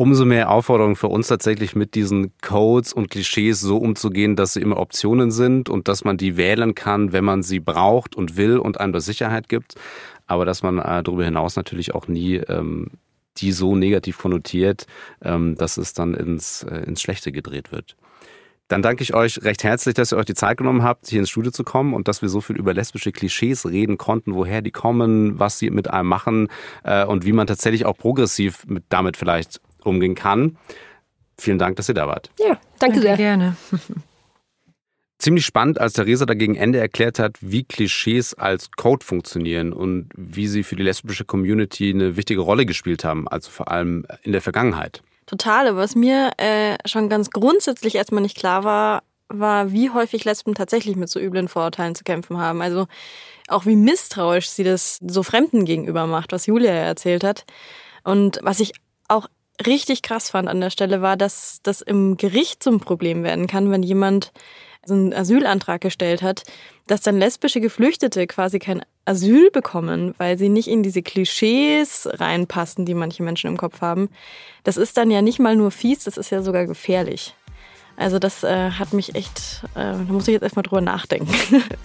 umso 0.00 0.24
mehr 0.24 0.50
Aufforderung 0.50 0.96
für 0.96 1.08
uns 1.08 1.28
tatsächlich 1.28 1.76
mit 1.76 1.94
diesen 1.94 2.32
Codes 2.40 2.94
und 2.94 3.10
Klischees 3.10 3.60
so 3.60 3.76
umzugehen, 3.76 4.34
dass 4.34 4.54
sie 4.54 4.62
immer 4.62 4.78
Optionen 4.78 5.30
sind 5.30 5.68
und 5.68 5.88
dass 5.88 6.04
man 6.04 6.16
die 6.16 6.38
wählen 6.38 6.74
kann, 6.74 7.12
wenn 7.12 7.22
man 7.22 7.42
sie 7.42 7.60
braucht 7.60 8.16
und 8.16 8.38
will 8.38 8.56
und 8.56 8.80
einem 8.80 8.94
das 8.94 9.04
Sicherheit 9.04 9.50
gibt. 9.50 9.74
Aber 10.26 10.46
dass 10.46 10.62
man 10.62 10.78
äh, 10.78 11.02
darüber 11.02 11.26
hinaus 11.26 11.54
natürlich 11.54 11.94
auch 11.94 12.08
nie 12.08 12.36
ähm, 12.36 12.92
die 13.36 13.52
so 13.52 13.76
negativ 13.76 14.16
konnotiert, 14.16 14.86
ähm, 15.22 15.54
dass 15.56 15.76
es 15.76 15.92
dann 15.92 16.14
ins, 16.14 16.62
äh, 16.62 16.78
ins 16.86 17.02
Schlechte 17.02 17.30
gedreht 17.30 17.70
wird. 17.70 17.94
Dann 18.70 18.82
danke 18.82 19.02
ich 19.02 19.14
euch 19.14 19.42
recht 19.42 19.64
herzlich, 19.64 19.96
dass 19.96 20.12
ihr 20.12 20.16
euch 20.16 20.26
die 20.26 20.34
Zeit 20.34 20.56
genommen 20.56 20.84
habt, 20.84 21.08
hier 21.08 21.18
ins 21.18 21.28
Studio 21.28 21.50
zu 21.50 21.64
kommen 21.64 21.92
und 21.92 22.06
dass 22.06 22.22
wir 22.22 22.28
so 22.28 22.40
viel 22.40 22.56
über 22.56 22.72
lesbische 22.72 23.10
Klischees 23.10 23.66
reden 23.66 23.98
konnten, 23.98 24.32
woher 24.32 24.62
die 24.62 24.70
kommen, 24.70 25.40
was 25.40 25.58
sie 25.58 25.70
mit 25.70 25.90
einem 25.90 26.08
machen 26.08 26.46
äh, 26.84 27.04
und 27.04 27.24
wie 27.24 27.32
man 27.32 27.48
tatsächlich 27.48 27.84
auch 27.84 27.96
progressiv 27.96 28.64
mit, 28.68 28.84
damit 28.88 29.16
vielleicht 29.16 29.60
umgehen 29.82 30.14
kann. 30.14 30.56
Vielen 31.36 31.58
Dank, 31.58 31.76
dass 31.76 31.88
ihr 31.88 31.96
da 31.96 32.06
wart. 32.06 32.30
Ja, 32.38 32.60
danke, 32.78 33.00
danke 33.00 33.00
sehr. 33.00 33.16
Gerne. 33.16 33.56
Ziemlich 35.18 35.44
spannend, 35.44 35.80
als 35.80 35.94
Theresa 35.94 36.24
dagegen 36.24 36.54
Ende 36.54 36.78
erklärt 36.78 37.18
hat, 37.18 37.38
wie 37.40 37.64
Klischees 37.64 38.34
als 38.34 38.70
Code 38.70 39.04
funktionieren 39.04 39.72
und 39.72 40.10
wie 40.16 40.46
sie 40.46 40.62
für 40.62 40.76
die 40.76 40.84
lesbische 40.84 41.24
Community 41.24 41.90
eine 41.90 42.16
wichtige 42.16 42.40
Rolle 42.40 42.66
gespielt 42.66 43.02
haben, 43.02 43.26
also 43.26 43.50
vor 43.50 43.68
allem 43.68 44.06
in 44.22 44.30
der 44.30 44.42
Vergangenheit. 44.42 45.02
Total, 45.30 45.68
aber 45.68 45.78
was 45.78 45.94
mir 45.94 46.32
äh, 46.38 46.76
schon 46.84 47.08
ganz 47.08 47.30
grundsätzlich 47.30 47.94
erstmal 47.94 48.20
nicht 48.20 48.36
klar 48.36 48.64
war, 48.64 49.04
war, 49.28 49.70
wie 49.70 49.90
häufig 49.90 50.24
Lesben 50.24 50.56
tatsächlich 50.56 50.96
mit 50.96 51.08
so 51.08 51.20
üblen 51.20 51.46
Vorurteilen 51.46 51.94
zu 51.94 52.02
kämpfen 52.02 52.38
haben. 52.38 52.60
Also 52.60 52.88
auch 53.46 53.64
wie 53.64 53.76
misstrauisch 53.76 54.48
sie 54.48 54.64
das 54.64 54.98
so 55.06 55.22
Fremden 55.22 55.64
gegenüber 55.64 56.08
macht, 56.08 56.32
was 56.32 56.46
Julia 56.46 56.72
erzählt 56.72 57.22
hat. 57.22 57.44
Und 58.02 58.40
was 58.42 58.58
ich 58.58 58.72
auch 59.06 59.28
richtig 59.64 60.02
krass 60.02 60.30
fand 60.30 60.48
an 60.48 60.60
der 60.60 60.70
Stelle 60.70 61.00
war, 61.00 61.16
dass 61.16 61.60
das 61.62 61.80
im 61.80 62.16
Gericht 62.16 62.60
zum 62.60 62.80
Problem 62.80 63.22
werden 63.22 63.46
kann, 63.46 63.70
wenn 63.70 63.84
jemand 63.84 64.32
so 64.84 64.94
einen 64.94 65.14
Asylantrag 65.14 65.80
gestellt 65.80 66.22
hat, 66.22 66.42
dass 66.90 67.02
dann 67.02 67.18
lesbische 67.18 67.60
Geflüchtete 67.60 68.26
quasi 68.26 68.58
kein 68.58 68.82
Asyl 69.04 69.50
bekommen, 69.52 70.12
weil 70.18 70.36
sie 70.36 70.48
nicht 70.48 70.66
in 70.66 70.82
diese 70.82 71.02
Klischees 71.02 72.08
reinpassen, 72.12 72.84
die 72.84 72.94
manche 72.94 73.22
Menschen 73.22 73.46
im 73.46 73.56
Kopf 73.56 73.80
haben. 73.80 74.08
Das 74.64 74.76
ist 74.76 74.96
dann 74.96 75.10
ja 75.10 75.22
nicht 75.22 75.38
mal 75.38 75.54
nur 75.54 75.70
fies, 75.70 76.02
das 76.02 76.16
ist 76.16 76.30
ja 76.30 76.42
sogar 76.42 76.66
gefährlich. 76.66 77.34
Also 77.96 78.18
das 78.18 78.42
äh, 78.42 78.70
hat 78.72 78.92
mich 78.92 79.14
echt, 79.14 79.62
äh, 79.74 79.92
da 79.92 80.04
muss 80.08 80.26
ich 80.26 80.32
jetzt 80.32 80.42
erstmal 80.42 80.64
drüber 80.64 80.80
nachdenken. 80.80 81.32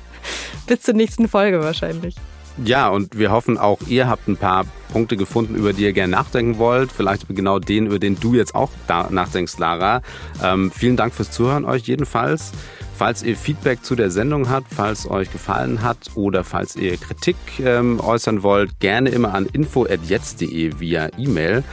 Bis 0.67 0.81
zur 0.81 0.95
nächsten 0.95 1.27
Folge 1.27 1.61
wahrscheinlich. 1.61 2.15
Ja, 2.63 2.87
und 2.87 3.17
wir 3.19 3.31
hoffen 3.31 3.57
auch, 3.57 3.81
ihr 3.87 4.07
habt 4.07 4.27
ein 4.27 4.37
paar 4.37 4.65
Punkte 4.91 5.17
gefunden, 5.17 5.55
über 5.55 5.73
die 5.73 5.83
ihr 5.83 5.93
gerne 5.93 6.11
nachdenken 6.11 6.57
wollt. 6.57 6.91
Vielleicht 6.91 7.27
genau 7.29 7.59
den, 7.59 7.87
über 7.87 7.99
den 7.99 8.19
du 8.19 8.33
jetzt 8.33 8.55
auch 8.55 8.71
nachdenkst, 8.87 9.57
Lara. 9.59 10.01
Ähm, 10.41 10.71
vielen 10.71 10.95
Dank 10.95 11.13
fürs 11.13 11.31
Zuhören 11.31 11.65
euch 11.65 11.83
jedenfalls. 11.83 12.53
Falls 12.97 13.23
ihr 13.23 13.35
Feedback 13.35 13.83
zu 13.83 13.95
der 13.95 14.09
Sendung 14.09 14.49
habt, 14.49 14.73
falls 14.73 15.09
euch 15.09 15.31
gefallen 15.31 15.81
hat 15.83 15.97
oder 16.15 16.45
falls 16.45 16.77
ihr 16.77 16.95
Kritik 16.95 17.35
ähm, 17.59 17.99
äußern 17.99 18.41
wollt, 18.41 18.79
gerne 18.79 19.09
immer 19.09 19.33
an 19.33 19.47
info.jetzt.de 19.51 20.79
via 20.79 21.09
E-Mail. 21.17 21.63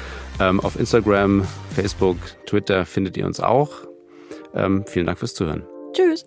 Ähm, 0.41 0.59
auf 0.59 0.79
Instagram, 0.79 1.47
Facebook, 1.75 2.17
Twitter 2.47 2.85
findet 2.87 3.17
ihr 3.17 3.27
uns 3.27 3.39
auch. 3.39 3.71
Ähm, 4.55 4.85
vielen 4.87 5.07
Dank 5.07 5.19
fürs 5.19 5.35
Zuhören. 5.35 5.63
Tschüss. 5.93 6.27